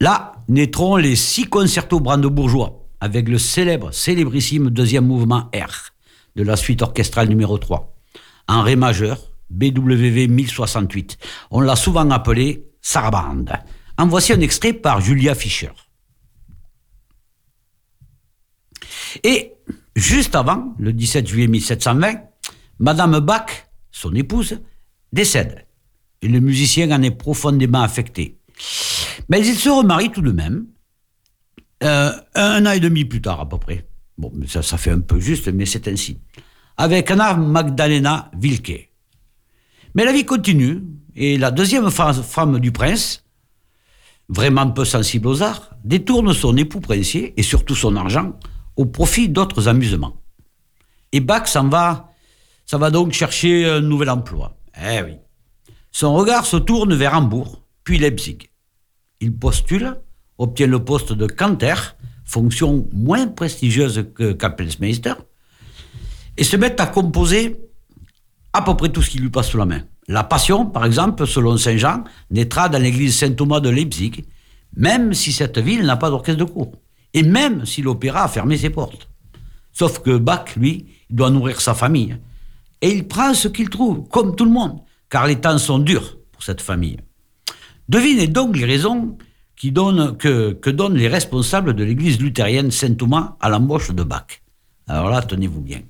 Là 0.00 0.32
naîtront 0.48 0.96
les 0.96 1.16
six 1.16 1.46
concertos 1.46 2.00
brandebourgeois, 2.00 2.86
avec 3.00 3.28
le 3.28 3.38
célèbre, 3.38 3.92
célébrissime 3.92 4.68
deuxième 4.70 5.06
mouvement 5.06 5.50
R 5.54 5.92
de 6.36 6.42
la 6.42 6.56
suite 6.56 6.82
orchestrale 6.82 7.28
numéro 7.28 7.56
3, 7.58 7.94
en 8.48 8.62
Ré 8.62 8.76
majeur, 8.76 9.30
BWV 9.50 10.28
1068. 10.28 11.18
On 11.50 11.60
l'a 11.60 11.76
souvent 11.76 12.08
appelé 12.10 12.66
Sarabande. 12.80 13.52
En 13.98 14.06
voici 14.06 14.32
un 14.32 14.40
extrait 14.40 14.72
par 14.72 15.00
Julia 15.00 15.34
Fischer. 15.34 15.70
Et 19.24 19.52
juste 19.96 20.34
avant, 20.34 20.74
le 20.78 20.92
17 20.92 21.26
juillet 21.26 21.48
1720, 21.48 22.14
Madame 22.78 23.20
Bach, 23.20 23.68
son 23.90 24.14
épouse, 24.14 24.60
décède. 25.12 25.66
Et 26.22 26.28
le 26.28 26.40
musicien 26.40 26.90
en 26.90 27.02
est 27.02 27.10
profondément 27.10 27.82
affecté. 27.82 28.38
Mais 29.28 29.46
il 29.46 29.54
se 29.54 29.68
remarie 29.68 30.10
tout 30.10 30.22
de 30.22 30.32
même, 30.32 30.66
euh, 31.82 32.12
un 32.34 32.66
an 32.66 32.72
et 32.72 32.80
demi 32.80 33.04
plus 33.04 33.22
tard 33.22 33.40
à 33.40 33.48
peu 33.48 33.58
près. 33.58 33.86
Bon, 34.18 34.32
ça, 34.46 34.62
ça 34.62 34.76
fait 34.76 34.90
un 34.90 35.00
peu 35.00 35.18
juste, 35.18 35.48
mais 35.48 35.66
c'est 35.66 35.88
ainsi. 35.88 36.18
Avec 36.76 37.10
Anna 37.10 37.34
Magdalena 37.34 38.30
Wilke. 38.40 38.89
Mais 39.94 40.04
la 40.04 40.12
vie 40.12 40.24
continue, 40.24 40.82
et 41.16 41.36
la 41.38 41.50
deuxième 41.50 41.90
femme 41.90 42.60
du 42.60 42.72
prince, 42.72 43.24
vraiment 44.28 44.70
peu 44.70 44.84
sensible 44.84 45.26
aux 45.28 45.42
arts, 45.42 45.70
détourne 45.84 46.32
son 46.32 46.56
époux 46.56 46.80
princier, 46.80 47.34
et 47.36 47.42
surtout 47.42 47.74
son 47.74 47.96
argent, 47.96 48.38
au 48.76 48.86
profit 48.86 49.28
d'autres 49.28 49.68
amusements. 49.68 50.16
Et 51.12 51.20
Bach 51.20 51.48
s'en 51.48 51.68
va, 51.68 52.12
ça 52.66 52.78
va 52.78 52.90
donc 52.90 53.12
chercher 53.12 53.68
un 53.68 53.80
nouvel 53.80 54.10
emploi. 54.10 54.56
Eh 54.80 55.02
oui. 55.02 55.16
Son 55.90 56.14
regard 56.14 56.46
se 56.46 56.56
tourne 56.56 56.94
vers 56.94 57.14
Hambourg, 57.14 57.62
puis 57.82 57.98
Leipzig. 57.98 58.38
Il 59.20 59.36
postule, 59.36 59.96
obtient 60.38 60.68
le 60.68 60.84
poste 60.84 61.12
de 61.12 61.26
canteur, 61.26 61.96
fonction 62.24 62.88
moins 62.92 63.26
prestigieuse 63.26 64.06
que 64.14 64.32
Kapellmeister, 64.32 65.14
et 66.36 66.44
se 66.44 66.56
met 66.56 66.80
à 66.80 66.86
composer 66.86 67.60
à 68.52 68.62
peu 68.62 68.76
près 68.76 68.88
tout 68.88 69.02
ce 69.02 69.10
qui 69.10 69.18
lui 69.18 69.30
passe 69.30 69.50
sous 69.50 69.58
la 69.58 69.66
main. 69.66 69.82
La 70.08 70.24
Passion, 70.24 70.66
par 70.66 70.84
exemple, 70.84 71.26
selon 71.26 71.56
Saint 71.56 71.76
Jean, 71.76 72.04
naîtra 72.30 72.68
dans 72.68 72.82
l'église 72.82 73.16
Saint-Thomas 73.16 73.60
de 73.60 73.68
Leipzig, 73.68 74.24
même 74.76 75.14
si 75.14 75.32
cette 75.32 75.58
ville 75.58 75.84
n'a 75.84 75.96
pas 75.96 76.10
d'orchestre 76.10 76.44
de 76.44 76.50
cour, 76.50 76.72
et 77.14 77.22
même 77.22 77.64
si 77.64 77.82
l'opéra 77.82 78.24
a 78.24 78.28
fermé 78.28 78.56
ses 78.56 78.70
portes. 78.70 79.08
Sauf 79.72 80.00
que 80.00 80.16
Bach, 80.16 80.56
lui, 80.56 80.86
doit 81.10 81.30
nourrir 81.30 81.60
sa 81.60 81.74
famille. 81.74 82.16
Et 82.82 82.90
il 82.90 83.06
prend 83.06 83.34
ce 83.34 83.48
qu'il 83.48 83.68
trouve, 83.68 84.08
comme 84.08 84.34
tout 84.34 84.44
le 84.44 84.50
monde, 84.50 84.80
car 85.08 85.26
les 85.26 85.36
temps 85.36 85.58
sont 85.58 85.78
durs 85.78 86.18
pour 86.32 86.42
cette 86.42 86.60
famille. 86.60 86.98
Devinez 87.88 88.26
donc 88.26 88.56
les 88.56 88.64
raisons 88.64 89.16
qui 89.56 89.70
donnent, 89.72 90.16
que, 90.16 90.52
que 90.52 90.70
donnent 90.70 90.96
les 90.96 91.08
responsables 91.08 91.74
de 91.74 91.84
l'église 91.84 92.20
luthérienne 92.20 92.70
Saint-Thomas 92.70 93.36
à 93.40 93.48
l'embauche 93.48 93.90
de 93.90 94.02
Bach. 94.02 94.42
Alors 94.88 95.10
là, 95.10 95.22
tenez-vous 95.22 95.60
bien, 95.60 95.82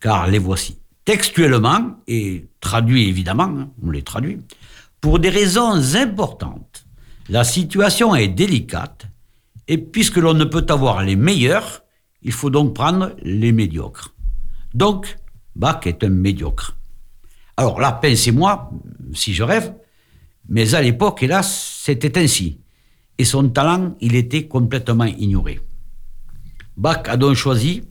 car 0.00 0.26
les 0.26 0.38
voici. 0.38 0.79
Textuellement, 1.04 1.96
et 2.06 2.48
traduit 2.60 3.08
évidemment, 3.08 3.44
hein, 3.44 3.70
on 3.82 3.90
les 3.90 4.02
traduit, 4.02 4.38
pour 5.00 5.18
des 5.18 5.30
raisons 5.30 5.94
importantes, 5.94 6.84
la 7.28 7.44
situation 7.44 8.14
est 8.14 8.28
délicate, 8.28 9.06
et 9.66 9.78
puisque 9.78 10.16
l'on 10.16 10.34
ne 10.34 10.44
peut 10.44 10.66
avoir 10.68 11.02
les 11.02 11.16
meilleurs, 11.16 11.82
il 12.22 12.32
faut 12.32 12.50
donc 12.50 12.74
prendre 12.74 13.12
les 13.22 13.52
médiocres. 13.52 14.14
Donc, 14.74 15.16
Bach 15.56 15.80
est 15.86 16.04
un 16.04 16.10
médiocre. 16.10 16.76
Alors 17.56 17.80
là, 17.80 17.92
pensez-moi, 17.92 18.70
si 19.14 19.32
je 19.32 19.42
rêve, 19.42 19.74
mais 20.48 20.74
à 20.74 20.82
l'époque, 20.82 21.22
hélas, 21.22 21.78
c'était 21.82 22.18
ainsi 22.18 22.60
et 23.20 23.24
son 23.26 23.50
talent, 23.50 23.96
il 24.00 24.16
était 24.16 24.48
complètement 24.48 25.04
ignoré. 25.04 25.60
Bach 26.78 27.02
a 27.04 27.18
donc 27.18 27.34
choisi, 27.34 27.82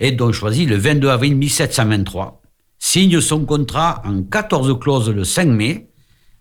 et 0.00 0.12
donc 0.12 0.32
choisi 0.32 0.66
le 0.66 0.76
22 0.76 1.08
avril 1.08 1.36
1723, 1.36 2.42
signe 2.78 3.20
son 3.20 3.44
contrat 3.44 4.02
en 4.04 4.22
14 4.22 4.78
clauses 4.80 5.10
le 5.10 5.24
5 5.24 5.46
mai, 5.46 5.90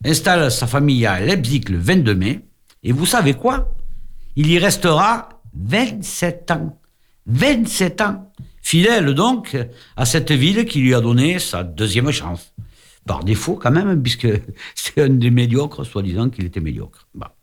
installe 0.04 0.50
sa 0.50 0.66
famille 0.66 1.06
à 1.06 1.20
Leipzig 1.20 1.66
le 1.70 1.78
22 1.78 2.16
mai, 2.16 2.40
et 2.84 2.94
vous 2.94 3.06
savez 3.06 3.34
quoi? 3.34 3.76
Il 4.36 4.50
y 4.50 4.58
restera 4.58 5.30
27 5.54 6.52
ans. 6.52 6.80
27 7.28 8.02
ans 8.02 8.32
Fidèle 8.62 9.14
donc 9.14 9.58
à 9.96 10.06
cette 10.06 10.32
ville 10.32 10.66
qui 10.66 10.80
lui 10.80 10.94
a 10.94 11.02
donné 11.02 11.40
sa 11.40 11.64
deuxième 11.64 12.12
chance. 12.12 12.54
Par 13.06 13.24
défaut 13.24 13.56
quand 13.56 13.72
même, 13.72 14.02
puisque 14.04 14.28
c'est 14.76 15.02
un 15.02 15.10
des 15.10 15.32
médiocres, 15.32 15.86
soi-disant 15.86 16.30
qu'il 16.30 16.46
était 16.46 16.60
médiocre. 16.60 17.08
Bah. 17.16 17.36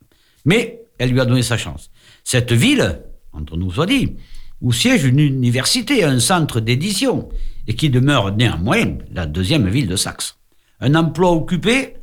Mais 0.44 0.82
elle 0.98 1.10
lui 1.10 1.20
a 1.20 1.24
donné 1.24 1.42
sa 1.42 1.56
chance. 1.56 1.90
Cette 2.24 2.52
ville, 2.52 3.02
entre 3.32 3.56
nous 3.56 3.72
soit 3.72 3.86
dit, 3.86 4.16
où 4.60 4.72
siège 4.72 5.04
une 5.04 5.20
université, 5.20 6.04
un 6.04 6.20
centre 6.20 6.60
d'édition, 6.60 7.28
et 7.66 7.74
qui 7.74 7.90
demeure 7.90 8.34
néanmoins 8.34 8.98
la 9.12 9.26
deuxième 9.26 9.68
ville 9.68 9.88
de 9.88 9.96
Saxe. 9.96 10.38
Un 10.80 10.94
emploi 10.94 11.32
occupé, 11.32 11.94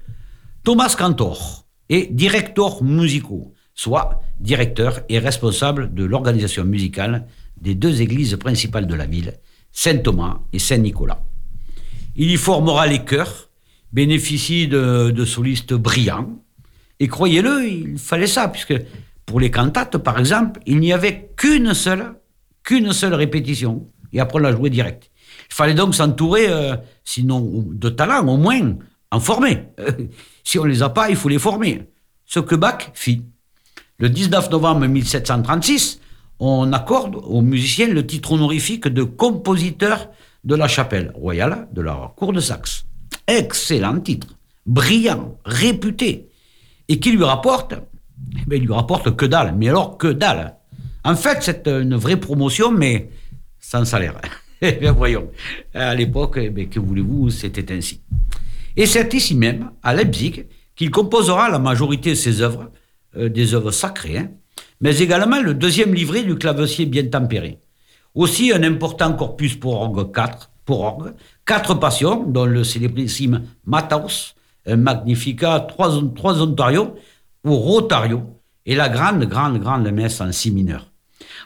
Thomas 0.63 0.95
Cantor 0.97 1.65
est 1.89 2.13
directeur 2.13 2.83
musicaux, 2.83 3.53
soit 3.73 4.21
directeur 4.39 5.01
et 5.09 5.19
responsable 5.19 5.93
de 5.93 6.03
l'organisation 6.03 6.65
musicale 6.65 7.27
des 7.59 7.75
deux 7.75 8.01
églises 8.01 8.35
principales 8.35 8.87
de 8.87 8.95
la 8.95 9.05
ville, 9.05 9.33
Saint-Thomas 9.71 10.41
et 10.51 10.59
Saint-Nicolas. 10.59 11.23
Il 12.15 12.29
y 12.29 12.37
formera 12.37 12.87
les 12.87 13.03
chœurs, 13.03 13.49
bénéficie 13.91 14.67
de, 14.67 15.11
de 15.11 15.25
solistes 15.25 15.73
brillants, 15.73 16.43
et 16.99 17.07
croyez-le, 17.07 17.67
il 17.67 17.97
fallait 17.97 18.27
ça, 18.27 18.47
puisque 18.47 18.75
pour 19.25 19.39
les 19.39 19.51
cantates, 19.51 19.97
par 19.97 20.19
exemple, 20.19 20.59
il 20.65 20.79
n'y 20.79 20.93
avait 20.93 21.31
qu'une 21.35 21.73
seule, 21.73 22.15
qu'une 22.63 22.93
seule 22.93 23.13
répétition, 23.13 23.89
et 24.11 24.19
après 24.19 24.39
on 24.39 24.43
la 24.43 24.51
jouait 24.51 24.69
direct. 24.69 25.11
Il 25.49 25.53
fallait 25.53 25.73
donc 25.73 25.95
s'entourer, 25.95 26.47
euh, 26.49 26.75
sinon 27.03 27.65
de 27.67 27.89
talents, 27.89 28.27
au 28.27 28.37
moins 28.37 28.75
en 29.11 29.19
former. 29.19 29.67
si 30.43 30.59
on 30.59 30.63
les 30.63 30.81
a 30.81 30.89
pas, 30.89 31.09
il 31.09 31.15
faut 31.15 31.29
les 31.29 31.39
former. 31.39 31.89
Ce 32.25 32.39
que 32.39 32.55
Bach 32.55 32.91
fit. 32.93 33.23
Le 33.99 34.09
19 34.09 34.49
novembre 34.49 34.87
1736, 34.87 35.99
on 36.39 36.73
accorde 36.73 37.15
aux 37.15 37.41
musiciens 37.41 37.87
le 37.87 38.05
titre 38.05 38.31
honorifique 38.31 38.87
de 38.87 39.03
compositeur 39.03 40.09
de 40.43 40.55
la 40.55 40.67
chapelle 40.67 41.11
royale 41.15 41.67
de 41.71 41.81
la 41.81 42.13
cour 42.15 42.33
de 42.33 42.39
Saxe. 42.39 42.85
Excellent 43.27 43.99
titre, 43.99 44.27
brillant, 44.65 45.37
réputé 45.45 46.29
et 46.89 46.99
qui 46.99 47.11
lui 47.11 47.23
rapporte, 47.23 47.73
eh 47.73 48.45
bien, 48.45 48.57
il 48.57 48.65
lui 48.65 48.73
rapporte 48.73 49.15
que 49.15 49.25
dalle. 49.25 49.55
Mais 49.57 49.69
alors, 49.69 49.97
que 49.97 50.07
dalle? 50.07 50.57
En 51.03 51.15
fait, 51.15 51.39
c'est 51.41 51.67
une 51.67 51.95
vraie 51.95 52.17
promotion, 52.17 52.71
mais 52.71 53.09
sans 53.59 53.85
salaire. 53.85 54.19
Eh 54.65 54.71
bien, 54.71 54.93
voyons. 54.93 55.29
À 55.73 55.93
l'époque, 55.93 56.39
eh 56.41 56.67
que 56.67 56.79
voulez-vous, 56.79 57.29
c'était 57.31 57.75
ainsi. 57.75 58.01
Et 58.77 58.85
c'est 58.85 59.13
ici 59.13 59.35
même, 59.35 59.71
à 59.83 59.93
Leipzig, 59.93 60.45
qu'il 60.73 60.89
composera 60.89 61.49
la 61.49 61.59
majorité 61.59 62.11
de 62.11 62.15
ses 62.15 62.41
œuvres, 62.41 62.71
euh, 63.17 63.27
des 63.27 63.53
œuvres 63.53 63.71
sacrées, 63.71 64.19
hein, 64.19 64.29
mais 64.79 64.97
également 64.99 65.41
le 65.41 65.53
deuxième 65.53 65.93
livret 65.93 66.23
du 66.23 66.35
clavecier 66.35 66.85
bien 66.85 67.05
tempéré. 67.05 67.59
Aussi 68.15 68.53
un 68.53 68.63
important 68.63 69.11
corpus 69.13 69.55
pour 69.55 69.81
orgue 69.81 70.13
4, 70.13 70.49
pour 70.63 70.81
orgue, 70.81 71.13
quatre 71.45 71.73
passions, 71.73 72.23
dont 72.23 72.45
le 72.45 72.63
célébrissime 72.63 73.43
Matthaus, 73.65 74.35
un 74.65 74.77
Magnificat, 74.77 75.59
trois, 75.67 76.01
trois 76.15 76.41
Ontario 76.41 76.95
ou 77.43 77.55
Rotario, 77.55 78.39
et 78.65 78.75
la 78.75 78.87
grande, 78.87 79.25
grande, 79.25 79.59
grande 79.59 79.91
messe 79.91 80.21
en 80.21 80.31
si 80.31 80.51
mineur. 80.51 80.92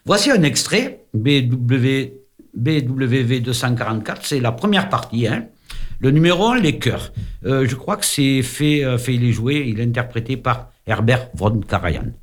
Voici 0.08 0.32
un 0.32 0.42
extrait, 0.44 1.04
BW, 1.14 2.14
BWV 2.54 3.42
244, 3.42 4.26
c'est 4.26 4.40
la 4.40 4.54
première 4.54 4.88
partie. 4.88 5.28
Hein. 5.28 5.48
Le 6.00 6.12
numéro 6.12 6.48
1, 6.48 6.62
les 6.62 6.80
chœurs. 6.80 7.12
Euh, 7.46 7.68
je 7.68 7.76
crois 7.76 7.98
que 7.98 8.06
c'est 8.06 8.42
fait, 8.42 8.86
euh, 8.86 8.98
fait 8.98 9.18
les 9.18 9.34
jouer, 9.34 9.66
il 9.68 9.82
est 9.82 9.84
interprété 9.84 10.38
par 10.38 10.72
Herbert 10.86 11.28
von 11.34 11.60
Karajan. 11.60 12.14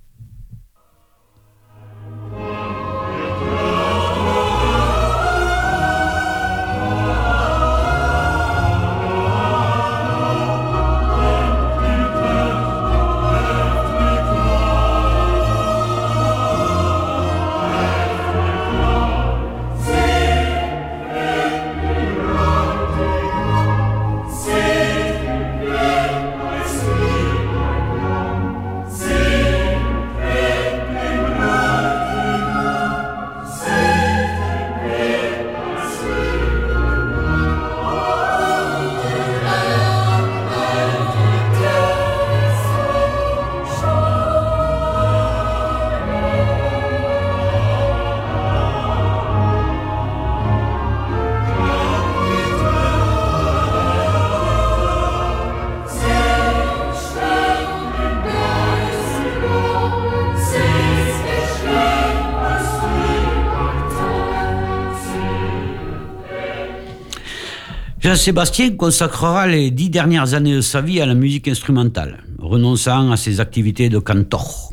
Jean-Sébastien 68.14 68.76
consacrera 68.76 69.48
les 69.48 69.72
dix 69.72 69.90
dernières 69.90 70.34
années 70.34 70.54
de 70.54 70.60
sa 70.60 70.80
vie 70.80 71.00
à 71.00 71.06
la 71.06 71.14
musique 71.14 71.48
instrumentale, 71.48 72.22
renonçant 72.38 73.10
à 73.10 73.16
ses 73.16 73.40
activités 73.40 73.88
de 73.88 73.98
cantor. 73.98 74.70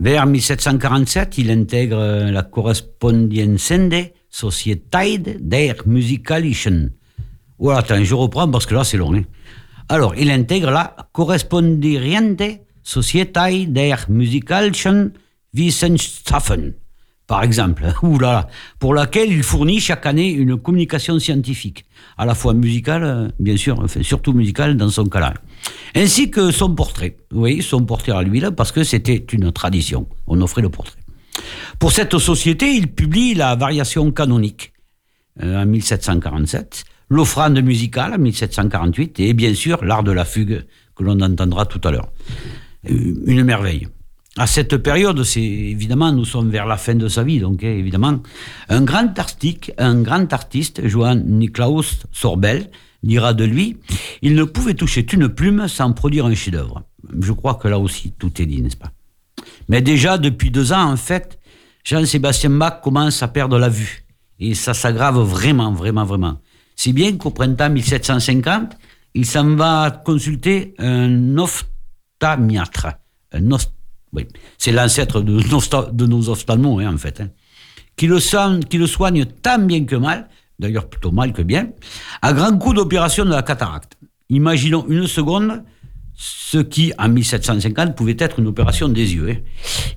Vers 0.00 0.24
1747, 0.24 1.36
il 1.36 1.50
intègre 1.50 2.30
la 2.30 2.42
Correspondienzende 2.42 4.12
Societeit 4.30 5.36
der 5.38 5.82
Musikalischen. 5.84 6.92
Voilà, 7.58 7.80
attends, 7.80 8.02
je 8.02 8.14
reprends 8.14 8.50
parce 8.50 8.64
que 8.64 8.74
là 8.74 8.84
c'est 8.84 8.96
long. 8.96 9.14
Hein. 9.14 9.24
Alors, 9.90 10.14
il 10.16 10.30
intègre 10.30 10.70
la 10.70 10.96
Correspondierende 11.12 12.60
Societeit 12.82 13.66
der 13.66 13.98
Musikalischen 14.08 15.12
Wissenschaften 15.52 16.72
par 17.32 17.44
exemple, 17.44 17.86
oulala, 18.02 18.46
pour 18.78 18.92
laquelle 18.92 19.32
il 19.32 19.42
fournit 19.42 19.80
chaque 19.80 20.04
année 20.04 20.28
une 20.28 20.58
communication 20.58 21.18
scientifique, 21.18 21.86
à 22.18 22.26
la 22.26 22.34
fois 22.34 22.52
musicale, 22.52 23.32
bien 23.40 23.56
sûr, 23.56 23.80
enfin, 23.80 24.02
surtout 24.02 24.34
musicale 24.34 24.76
dans 24.76 24.90
son 24.90 25.06
cas-là, 25.06 25.32
ainsi 25.96 26.30
que 26.30 26.50
son 26.50 26.74
portrait. 26.74 27.16
Oui, 27.32 27.62
son 27.62 27.86
portrait 27.86 28.12
à 28.12 28.20
lui, 28.20 28.38
là, 28.38 28.50
parce 28.50 28.70
que 28.70 28.84
c'était 28.84 29.24
une 29.32 29.50
tradition. 29.50 30.06
On 30.26 30.42
offrait 30.42 30.60
le 30.60 30.68
portrait. 30.68 31.00
Pour 31.78 31.92
cette 31.92 32.18
société, 32.18 32.74
il 32.74 32.88
publie 32.88 33.32
la 33.32 33.56
variation 33.56 34.12
canonique 34.12 34.74
euh, 35.42 35.62
en 35.62 35.64
1747, 35.64 36.84
l'offrande 37.08 37.58
musicale 37.62 38.12
en 38.12 38.18
1748 38.18 39.20
et 39.20 39.32
bien 39.32 39.54
sûr 39.54 39.82
l'art 39.82 40.02
de 40.02 40.12
la 40.12 40.26
fugue 40.26 40.66
que 40.94 41.02
l'on 41.02 41.18
entendra 41.22 41.64
tout 41.64 41.80
à 41.88 41.92
l'heure. 41.92 42.12
Euh, 42.90 43.14
une 43.24 43.42
merveille 43.42 43.88
à 44.36 44.46
cette 44.46 44.78
période, 44.78 45.22
c'est 45.24 45.42
évidemment, 45.42 46.10
nous 46.10 46.24
sommes 46.24 46.50
vers 46.50 46.66
la 46.66 46.78
fin 46.78 46.94
de 46.94 47.08
sa 47.08 47.22
vie, 47.22 47.38
donc 47.38 47.62
hein, 47.62 47.68
évidemment, 47.68 48.20
un 48.68 48.82
grand 48.82 49.18
artiste, 49.18 49.72
un 49.76 50.00
grand 50.00 50.32
artiste, 50.32 50.86
Johann 50.86 51.22
Niklaus 51.26 52.06
Sorbel, 52.12 52.70
dira 53.02 53.34
de 53.34 53.44
lui, 53.44 53.76
il 54.22 54.34
ne 54.34 54.44
pouvait 54.44 54.74
toucher 54.74 55.06
une 55.12 55.28
plume 55.28 55.68
sans 55.68 55.92
produire 55.92 56.26
un 56.26 56.34
chef-d'œuvre. 56.34 56.82
Je 57.20 57.32
crois 57.32 57.56
que 57.56 57.68
là 57.68 57.78
aussi, 57.78 58.12
tout 58.18 58.40
est 58.40 58.46
dit, 58.46 58.62
n'est-ce 58.62 58.76
pas? 58.76 58.92
Mais 59.68 59.82
déjà, 59.82 60.18
depuis 60.18 60.50
deux 60.50 60.72
ans, 60.72 60.90
en 60.90 60.96
fait, 60.96 61.38
Jean-Sébastien 61.84 62.50
Bach 62.50 62.80
commence 62.82 63.22
à 63.22 63.28
perdre 63.28 63.58
la 63.58 63.68
vue. 63.68 64.04
Et 64.38 64.54
ça 64.54 64.72
s'aggrave 64.72 65.18
vraiment, 65.18 65.72
vraiment, 65.72 66.04
vraiment. 66.04 66.40
Si 66.76 66.92
bien 66.92 67.16
qu'au 67.16 67.30
printemps 67.30 67.70
1750, 67.70 68.76
il 69.14 69.26
s'en 69.26 69.56
va 69.56 69.90
consulter 70.04 70.74
un 70.78 71.36
ophtalmiatre, 71.36 72.86
un 73.32 73.50
oui. 74.12 74.26
C'est 74.58 74.72
l'ancêtre 74.72 75.20
de, 75.20 75.40
de, 75.92 76.06
nos 76.06 76.28
ophtalmos, 76.28 76.80
hein, 76.82 76.94
en 76.94 76.98
fait. 76.98 77.20
Hein. 77.20 77.30
Qui, 77.96 78.06
le 78.06 78.18
soigne, 78.20 79.24
tant 79.42 79.58
bien 79.58 79.84
que 79.84 79.96
mal, 79.96 80.28
d'ailleurs 80.58 80.88
plutôt 80.88 81.12
mal 81.12 81.32
que 81.32 81.42
bien, 81.42 81.70
à 82.20 82.32
grand 82.32 82.56
coup 82.58 82.74
d'opération 82.74 83.24
de 83.24 83.30
la 83.30 83.42
cataracte. 83.42 83.96
Imaginons 84.28 84.86
une 84.88 85.06
seconde 85.06 85.62
ce 86.14 86.58
qui, 86.58 86.92
en 86.98 87.08
1750, 87.08 87.96
pouvait 87.96 88.16
être 88.18 88.38
une 88.38 88.46
opération 88.46 88.88
des 88.88 89.14
yeux. 89.14 89.30
Hein. 89.30 89.36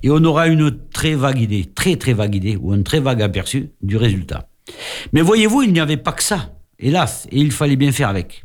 Et 0.02 0.10
on 0.10 0.22
aura 0.24 0.48
une 0.48 0.76
très 0.92 1.14
vague 1.14 1.40
idée, 1.40 1.66
très 1.74 1.96
très 1.96 2.14
vague 2.14 2.34
idée, 2.34 2.56
ou 2.56 2.72
un 2.72 2.82
très 2.82 3.00
vague 3.00 3.22
aperçu 3.22 3.70
du 3.82 3.96
résultat. 3.96 4.48
Mais 5.12 5.20
voyez-vous, 5.20 5.62
il 5.62 5.72
n'y 5.72 5.80
avait 5.80 5.96
pas 5.96 6.12
que 6.12 6.22
ça, 6.22 6.54
hélas, 6.78 7.26
et 7.30 7.38
il 7.38 7.52
fallait 7.52 7.76
bien 7.76 7.92
faire 7.92 8.08
avec. 8.08 8.44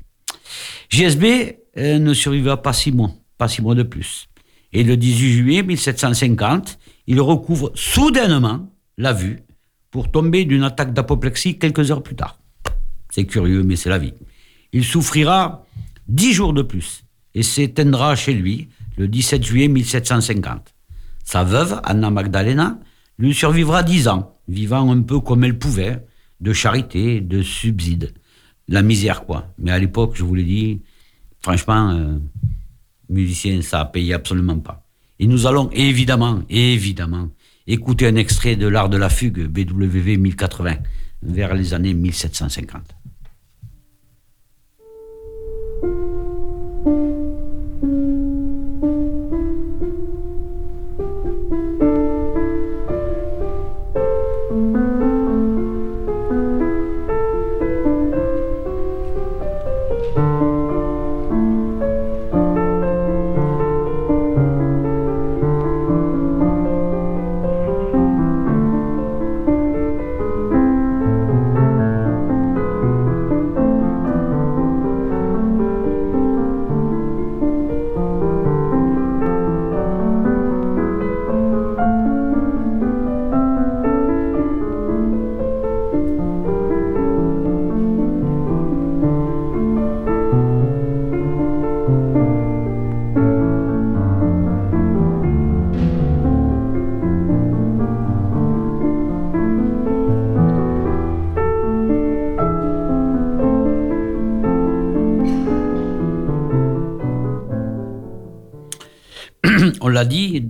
GSB 0.90 1.24
euh, 1.78 2.00
ne 2.00 2.14
survivra 2.14 2.62
pas 2.62 2.74
six 2.74 2.92
mois, 2.92 3.12
pas 3.38 3.48
six 3.48 3.62
mois 3.62 3.76
de 3.76 3.84
plus. 3.84 4.28
Et 4.74 4.84
le 4.84 4.98
18 4.98 5.34
juillet 5.34 5.64
1750, 5.64 6.80
il 7.08 7.20
recouvre 7.20 7.72
soudainement 7.76 8.70
la 8.98 9.14
vue 9.14 9.40
pour 9.90 10.10
tomber 10.10 10.46
d'une 10.46 10.64
attaque 10.64 10.94
d'apoplexie 10.94 11.60
quelques 11.60 11.92
heures 11.92 12.04
plus 12.04 12.16
tard. 12.16 12.40
C'est 13.10 13.26
curieux, 13.26 13.64
mais 13.64 13.76
c'est 13.76 13.90
la 13.90 13.98
vie. 13.98 14.14
Il 14.72 14.86
souffrira 14.86 15.66
dix 16.08 16.34
jours 16.34 16.54
de 16.54 16.62
plus 16.62 17.04
et 17.36 17.44
s'éteindra 17.44 18.16
chez 18.16 18.34
lui 18.34 18.70
le 18.98 19.08
17 19.08 19.44
juillet 19.44 19.68
1750. 19.68 20.74
Sa 21.24 21.44
veuve, 21.44 21.82
Anna 21.84 22.10
Magdalena, 22.10 22.80
lui 23.18 23.34
survivra 23.34 23.84
dix 23.84 24.08
ans, 24.08 24.38
vivant 24.48 24.92
un 24.92 25.02
peu 25.02 25.20
comme 25.20 25.44
elle 25.44 25.58
pouvait, 25.58 26.06
de 26.40 26.54
charité, 26.54 27.22
de 27.22 27.42
subside. 27.42 28.14
La 28.68 28.82
misère, 28.82 29.26
quoi. 29.26 29.54
Mais 29.60 29.72
à 29.72 29.80
l'époque, 29.80 30.14
je 30.16 30.24
vous 30.24 30.34
l'ai 30.34 30.44
dit, 30.44 30.82
franchement, 31.42 31.92
euh, 31.92 32.18
musicien, 33.12 33.62
ça 33.62 33.82
a 33.82 33.86
payé 33.86 34.14
absolument 34.14 34.60
pas. 34.60 34.84
Et 35.20 35.28
nous 35.28 35.46
allons 35.46 35.70
évidemment, 35.72 36.42
évidemment, 36.50 37.30
écouter 37.68 38.08
un 38.08 38.16
extrait 38.16 38.56
de 38.56 38.68
l'art 38.68 38.90
de 38.90 38.98
la 38.98 39.10
fugue, 39.10 39.48
BWV 39.48 40.18
1080, 40.18 40.78
vers 41.22 41.54
les 41.54 41.74
années 41.74 41.94
1750. 41.94 42.82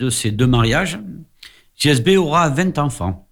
De 0.02 0.10
ces 0.10 0.32
deux 0.32 0.48
mariages, 0.48 1.00
GSB 1.78 2.18
aura 2.18 2.50
20 2.50 2.80
enfants, 2.80 3.28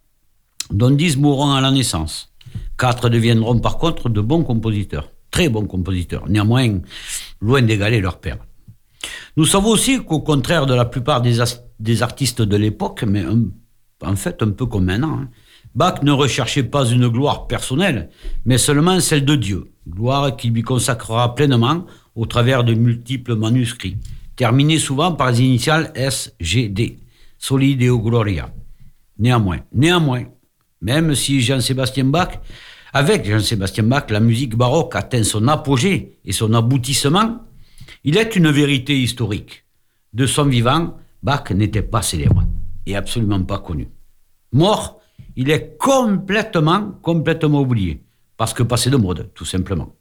dont 0.71 0.91
10 0.91 1.17
mourront 1.17 1.51
à 1.51 1.61
la 1.61 1.71
naissance. 1.71 2.31
Quatre 2.77 3.09
deviendront 3.09 3.59
par 3.59 3.77
contre 3.77 4.07
de 4.07 4.21
bons 4.21 4.43
compositeurs, 4.43 5.11
très 5.31 5.49
bons 5.49 5.65
compositeurs, 5.65 6.29
néanmoins 6.29 6.79
loin 7.41 7.61
d'égaler 7.63 8.01
leur 8.01 8.19
père. 8.19 8.37
Nous 9.35 9.45
savons 9.45 9.69
aussi 9.69 10.03
qu'au 10.03 10.19
contraire 10.19 10.65
de 10.67 10.75
la 10.75 10.85
plupart 10.85 11.21
des, 11.21 12.01
artistes 12.01 12.41
de 12.41 12.57
l'époque, 12.57 13.03
mais 13.07 13.23
en 14.03 14.15
fait 14.15 14.41
un 14.43 14.51
peu 14.51 14.65
comme 14.67 14.85
maintenant, 14.85 15.19
hein, 15.21 15.29
Bach 15.75 16.01
ne 16.01 16.11
recherchait 16.11 16.63
pas 16.63 16.85
une 16.85 17.07
gloire 17.07 17.45
personnelle, 17.47 18.09
mais 18.45 18.57
seulement 18.57 18.99
celle 18.99 19.23
de 19.23 19.35
Dieu, 19.35 19.71
gloire 19.87 20.35
qui 20.35 20.49
lui 20.49 20.63
consacrera 20.63 21.35
pleinement 21.35 21.85
au 22.15 22.25
travers 22.25 22.63
de 22.63 22.73
multiples 22.73 23.35
manuscrits 23.35 23.97
terminé 24.39 24.79
souvent 24.79 25.11
par 25.11 25.31
les 25.31 25.41
initiales 25.41 25.91
SGD, 25.93 26.97
Soli 27.37 27.75
Deo 27.75 27.99
Gloria. 27.99 28.49
Néanmoins, 29.17 29.59
néanmoins, 29.73 30.23
même 30.81 31.13
si 31.13 31.41
Jean-Sébastien 31.41 32.05
Bach, 32.05 32.39
avec 32.93 33.25
Jean-Sébastien 33.29 33.83
Bach, 33.83 34.05
la 34.09 34.21
musique 34.21 34.55
baroque 34.55 34.95
atteint 34.95 35.25
son 35.25 35.45
apogée 35.49 36.19
et 36.23 36.31
son 36.31 36.53
aboutissement, 36.53 37.39
il 38.05 38.15
est 38.15 38.33
une 38.37 38.49
vérité 38.49 38.97
historique. 38.97 39.65
De 40.13 40.25
son 40.25 40.45
vivant, 40.45 40.97
Bach 41.21 41.51
n'était 41.51 41.81
pas 41.81 42.01
célèbre 42.01 42.45
et 42.85 42.95
absolument 42.95 43.43
pas 43.43 43.59
connu. 43.59 43.89
Mort, 44.53 45.01
il 45.35 45.51
est 45.51 45.75
complètement, 45.77 46.97
complètement 47.01 47.59
oublié, 47.59 48.01
parce 48.37 48.53
que 48.53 48.63
passé 48.63 48.89
de 48.89 48.95
mode, 48.95 49.31
tout 49.33 49.43
simplement. 49.43 49.93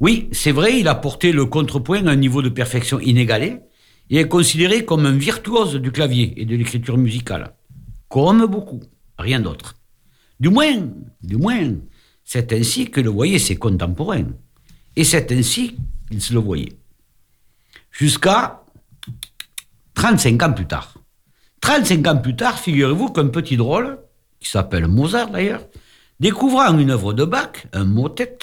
Oui, 0.00 0.28
c'est 0.32 0.52
vrai, 0.52 0.80
il 0.80 0.88
a 0.88 0.94
porté 0.94 1.32
le 1.32 1.46
contrepoint 1.46 2.06
à 2.06 2.10
un 2.10 2.16
niveau 2.16 2.42
de 2.42 2.48
perfection 2.48 3.00
inégalé 3.00 3.60
et 4.10 4.18
est 4.18 4.28
considéré 4.28 4.84
comme 4.84 5.06
un 5.06 5.16
virtuose 5.16 5.76
du 5.76 5.92
clavier 5.92 6.34
et 6.36 6.44
de 6.44 6.56
l'écriture 6.56 6.98
musicale. 6.98 7.54
Comme 8.08 8.46
beaucoup, 8.46 8.80
rien 9.18 9.40
d'autre. 9.40 9.74
Du 10.40 10.50
moins, 10.50 10.88
du 11.22 11.36
moins, 11.36 11.74
c'est 12.24 12.52
ainsi 12.52 12.90
que 12.90 13.00
le 13.00 13.10
voyaient 13.10 13.38
ses 13.38 13.56
contemporains. 13.56 14.28
Et 14.96 15.04
c'est 15.04 15.32
ainsi 15.32 15.76
qu'ils 16.08 16.22
se 16.22 16.32
le 16.32 16.40
voyaient. 16.40 16.78
Jusqu'à 17.90 18.62
35 19.94 20.42
ans 20.42 20.52
plus 20.52 20.66
tard. 20.66 20.94
35 21.60 22.06
ans 22.06 22.16
plus 22.18 22.36
tard, 22.36 22.58
figurez-vous 22.58 23.08
qu'un 23.08 23.28
petit 23.28 23.56
drôle, 23.56 23.98
qui 24.38 24.48
s'appelle 24.48 24.86
Mozart 24.86 25.30
d'ailleurs, 25.30 25.66
découvrant 26.20 26.78
une 26.78 26.90
œuvre 26.90 27.12
de 27.12 27.24
Bach, 27.24 27.66
un 27.72 27.84
motet, 27.84 28.38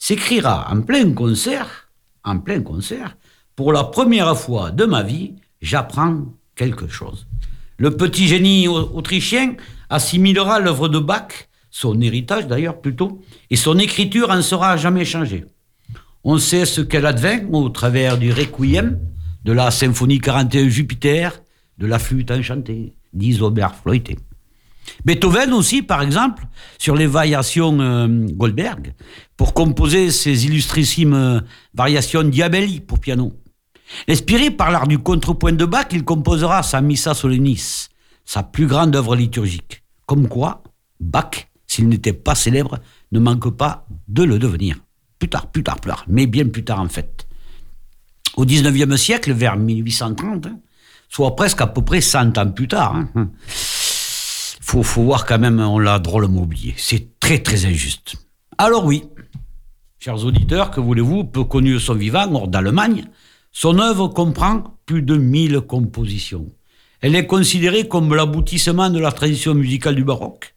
s'écrira 0.00 0.66
en 0.72 0.80
plein 0.80 1.12
concert, 1.12 1.90
en 2.24 2.38
plein 2.38 2.62
concert, 2.62 3.16
pour 3.54 3.72
la 3.72 3.84
première 3.84 4.36
fois 4.36 4.72
de 4.72 4.84
ma 4.86 5.04
vie, 5.04 5.34
j'apprends 5.60 6.24
quelque 6.56 6.88
chose. 6.88 7.28
Le 7.76 7.96
petit 7.96 8.26
génie 8.26 8.66
autrichien 8.66 9.54
assimilera 9.88 10.58
l'œuvre 10.58 10.88
de 10.88 10.98
Bach, 10.98 11.48
son 11.70 12.00
héritage 12.00 12.48
d'ailleurs 12.48 12.80
plutôt, 12.80 13.20
et 13.50 13.56
son 13.56 13.78
écriture 13.78 14.30
en 14.30 14.42
sera 14.42 14.76
jamais 14.76 15.04
changée. 15.04 15.44
On 16.24 16.38
sait 16.38 16.64
ce 16.64 16.80
qu'elle 16.80 17.06
advint 17.06 17.46
au 17.52 17.68
travers 17.68 18.18
du 18.18 18.32
Requiem, 18.32 18.98
de 19.44 19.52
la 19.52 19.70
symphonie 19.70 20.18
41 20.18 20.68
Jupiter, 20.68 21.42
de 21.78 21.86
la 21.86 21.98
flûte 21.98 22.30
enchantée 22.30 22.94
d'Isobert 23.12 23.74
Floité. 23.74 24.18
Beethoven 25.04 25.52
aussi, 25.52 25.82
par 25.82 26.02
exemple, 26.02 26.44
sur 26.78 26.94
les 26.94 27.06
variations 27.06 27.78
euh, 27.80 28.08
Goldberg, 28.32 28.94
pour 29.36 29.54
composer 29.54 30.10
ses 30.10 30.46
illustrissimes 30.46 31.14
euh, 31.14 31.40
variations 31.74 32.22
Diabelli 32.22 32.80
pour 32.80 32.98
piano. 32.98 33.32
Inspiré 34.08 34.50
par 34.50 34.70
l'art 34.70 34.86
du 34.86 34.98
contrepoint 34.98 35.52
de 35.52 35.64
Bach, 35.64 35.86
il 35.92 36.04
composera 36.04 36.62
sa 36.62 36.80
Missa 36.80 37.14
Solenis, 37.14 37.88
sa 38.24 38.42
plus 38.42 38.66
grande 38.66 38.94
œuvre 38.94 39.16
liturgique. 39.16 39.82
Comme 40.06 40.28
quoi, 40.28 40.62
Bach, 41.00 41.48
s'il 41.66 41.88
n'était 41.88 42.12
pas 42.12 42.34
célèbre, 42.34 42.78
ne 43.12 43.18
manque 43.18 43.50
pas 43.50 43.86
de 44.08 44.22
le 44.22 44.38
devenir. 44.38 44.76
Plus 45.18 45.28
tard, 45.28 45.48
plus 45.48 45.62
tard, 45.62 45.80
plus 45.80 45.90
tard, 45.90 46.04
mais 46.08 46.26
bien 46.26 46.46
plus 46.48 46.64
tard 46.64 46.80
en 46.80 46.88
fait. 46.88 47.26
Au 48.36 48.44
XIXe 48.44 48.96
siècle, 48.96 49.32
vers 49.32 49.56
1830, 49.56 50.46
hein, 50.46 50.58
soit 51.08 51.34
presque 51.36 51.60
à 51.60 51.66
peu 51.66 51.82
près 51.82 52.00
100 52.00 52.38
ans 52.38 52.50
plus 52.50 52.68
tard, 52.68 52.96
hein, 52.96 53.30
faut, 54.60 54.82
faut 54.82 55.02
voir 55.02 55.26
quand 55.26 55.38
même, 55.38 55.58
on 55.58 55.78
l'a 55.78 55.98
drôlement 55.98 56.42
oublié. 56.42 56.74
C'est 56.76 57.18
très 57.18 57.38
très 57.38 57.64
injuste. 57.64 58.16
Alors 58.58 58.84
oui, 58.84 59.04
chers 59.98 60.24
auditeurs, 60.24 60.70
que 60.70 60.80
voulez-vous, 60.80 61.24
peu 61.24 61.44
connu 61.44 61.80
son 61.80 61.94
vivant, 61.94 62.32
hors 62.34 62.48
d'Allemagne, 62.48 63.06
son 63.52 63.78
œuvre 63.78 64.08
comprend 64.08 64.78
plus 64.86 65.02
de 65.02 65.16
1000 65.16 65.62
compositions. 65.62 66.46
Elle 67.00 67.16
est 67.16 67.26
considérée 67.26 67.88
comme 67.88 68.14
l'aboutissement 68.14 68.90
de 68.90 68.98
la 68.98 69.10
tradition 69.10 69.54
musicale 69.54 69.94
du 69.94 70.04
baroque 70.04 70.54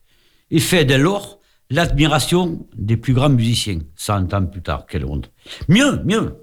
et 0.51 0.59
fait 0.59 0.85
dès 0.85 0.97
lors 0.97 1.39
l'admiration 1.69 2.67
des 2.75 2.97
plus 2.97 3.13
grands 3.13 3.29
musiciens. 3.29 3.79
Cent 3.95 4.33
ans 4.33 4.45
plus 4.45 4.61
tard, 4.61 4.85
quelle 4.85 5.05
honte. 5.05 5.31
Mieux, 5.69 6.03
mieux, 6.03 6.35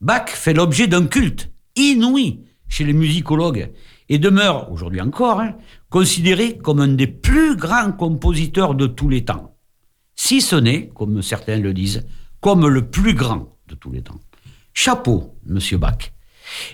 Bach 0.00 0.30
fait 0.30 0.54
l'objet 0.54 0.86
d'un 0.86 1.06
culte 1.06 1.50
inouï 1.76 2.40
chez 2.68 2.84
les 2.84 2.92
musicologues 2.92 3.70
et 4.08 4.18
demeure, 4.18 4.70
aujourd'hui 4.70 5.00
encore, 5.00 5.40
hein, 5.40 5.54
considéré 5.88 6.58
comme 6.58 6.80
un 6.80 6.88
des 6.88 7.06
plus 7.06 7.56
grands 7.56 7.92
compositeurs 7.92 8.74
de 8.74 8.86
tous 8.86 9.08
les 9.08 9.24
temps. 9.24 9.56
Si 10.14 10.40
ce 10.40 10.56
n'est, 10.56 10.88
comme 10.88 11.22
certains 11.22 11.58
le 11.58 11.72
disent, 11.72 12.06
comme 12.40 12.66
le 12.66 12.88
plus 12.88 13.14
grand 13.14 13.56
de 13.68 13.74
tous 13.74 13.90
les 13.90 14.02
temps. 14.02 14.20
Chapeau, 14.72 15.36
monsieur 15.46 15.78
Bach. 15.78 16.12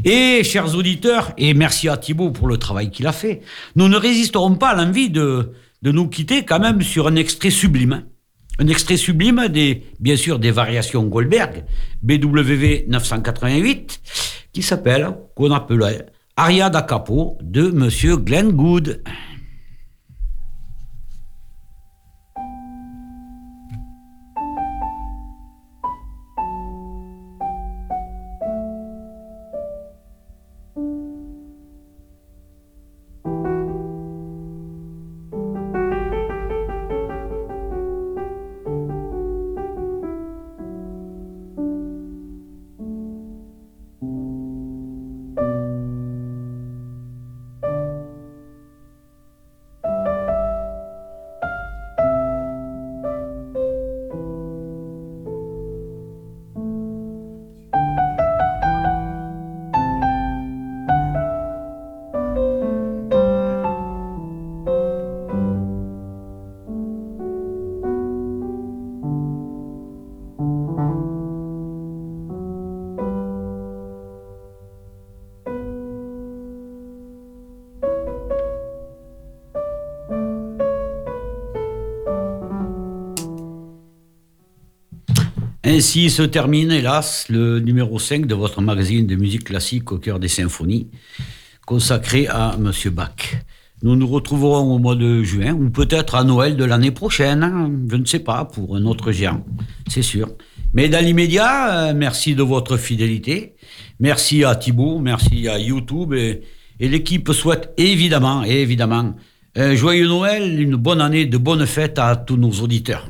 Et, 0.04 0.42
chers 0.42 0.74
auditeurs, 0.74 1.32
et 1.38 1.54
merci 1.54 1.88
à 1.88 1.96
Thibault 1.96 2.30
pour 2.30 2.48
le 2.48 2.56
travail 2.56 2.90
qu'il 2.90 3.06
a 3.06 3.12
fait, 3.12 3.40
nous 3.76 3.88
ne 3.88 3.96
résisterons 3.96 4.56
pas 4.56 4.70
à 4.70 4.84
l'envie 4.84 5.10
de, 5.10 5.52
nous 5.82 6.08
quitter 6.08 6.44
quand 6.44 6.58
même 6.58 6.82
sur 6.82 7.06
un 7.06 7.14
extrait 7.16 7.50
sublime. 7.50 8.04
Un 8.58 8.66
extrait 8.66 8.96
sublime 8.96 9.48
des, 9.48 9.84
bien 10.00 10.16
sûr, 10.16 10.38
des 10.38 10.50
variations 10.50 11.04
Goldberg, 11.04 11.64
BWV 12.02 12.86
988, 12.88 14.00
qui 14.52 14.62
s'appelle, 14.62 15.16
qu'on 15.34 15.52
appelait 15.52 16.06
Aria 16.36 16.68
da 16.70 16.80
Capo 16.82 17.36
de 17.42 17.70
monsieur 17.70 18.16
Glenn 18.16 18.52
Good. 18.52 19.02
Ainsi 85.72 86.10
se 86.10 86.22
termine, 86.22 86.72
hélas, 86.72 87.26
le 87.28 87.60
numéro 87.60 88.00
5 88.00 88.26
de 88.26 88.34
votre 88.34 88.60
magazine 88.60 89.06
de 89.06 89.14
musique 89.14 89.44
classique 89.44 89.92
au 89.92 89.98
cœur 89.98 90.18
des 90.18 90.26
symphonies, 90.26 90.88
consacré 91.64 92.26
à 92.26 92.56
M. 92.58 92.72
Bach. 92.90 93.36
Nous 93.84 93.94
nous 93.94 94.08
retrouverons 94.08 94.74
au 94.74 94.78
mois 94.80 94.96
de 94.96 95.22
juin, 95.22 95.52
ou 95.52 95.70
peut-être 95.70 96.16
à 96.16 96.24
Noël 96.24 96.56
de 96.56 96.64
l'année 96.64 96.90
prochaine, 96.90 97.44
hein, 97.44 97.70
je 97.88 97.94
ne 97.94 98.04
sais 98.04 98.18
pas, 98.18 98.46
pour 98.46 98.74
un 98.74 98.84
autre 98.84 99.12
géant, 99.12 99.44
c'est 99.86 100.02
sûr. 100.02 100.30
Mais 100.74 100.88
dans 100.88 101.04
l'immédiat, 101.04 101.90
euh, 101.90 101.94
merci 101.94 102.34
de 102.34 102.42
votre 102.42 102.76
fidélité. 102.76 103.54
Merci 104.00 104.42
à 104.42 104.56
Thibault, 104.56 104.98
merci 104.98 105.46
à 105.46 105.60
YouTube. 105.60 106.14
Et, 106.14 106.40
et 106.80 106.88
l'équipe 106.88 107.30
souhaite 107.30 107.72
évidemment, 107.76 108.42
évidemment, 108.42 109.14
un 109.54 109.76
joyeux 109.76 110.08
Noël, 110.08 110.60
une 110.60 110.74
bonne 110.74 111.00
année, 111.00 111.26
de 111.26 111.38
bonnes 111.38 111.64
fêtes 111.64 112.00
à 112.00 112.16
tous 112.16 112.36
nos 112.36 112.50
auditeurs. 112.50 113.08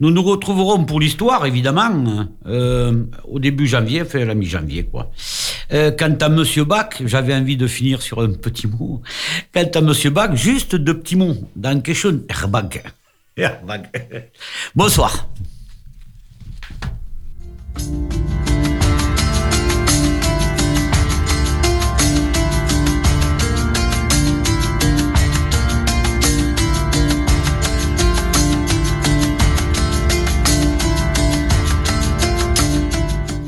Nous 0.00 0.10
nous 0.10 0.22
retrouverons 0.22 0.84
pour 0.84 0.98
l'histoire, 0.98 1.46
évidemment, 1.46 2.26
euh, 2.46 3.04
au 3.24 3.38
début 3.38 3.66
janvier, 3.66 4.02
enfin 4.02 4.24
la 4.24 4.34
mi-janvier, 4.34 4.84
quoi. 4.84 5.10
Euh, 5.72 5.90
quant 5.90 6.16
à 6.20 6.28
Monsieur 6.28 6.64
Bach, 6.64 6.90
j'avais 7.04 7.34
envie 7.34 7.56
de 7.56 7.66
finir 7.66 8.00
sur 8.00 8.20
un 8.20 8.32
petit 8.32 8.66
mot. 8.66 9.02
Quant 9.52 9.70
à 9.74 9.80
Monsieur 9.80 10.10
Bach, 10.10 10.34
juste 10.34 10.74
deux 10.74 10.98
petits 10.98 11.16
mots. 11.16 11.36
Dans 11.54 11.80
quelque 11.80 11.94
Herbag. 13.36 13.88
Bonsoir. 14.74 15.28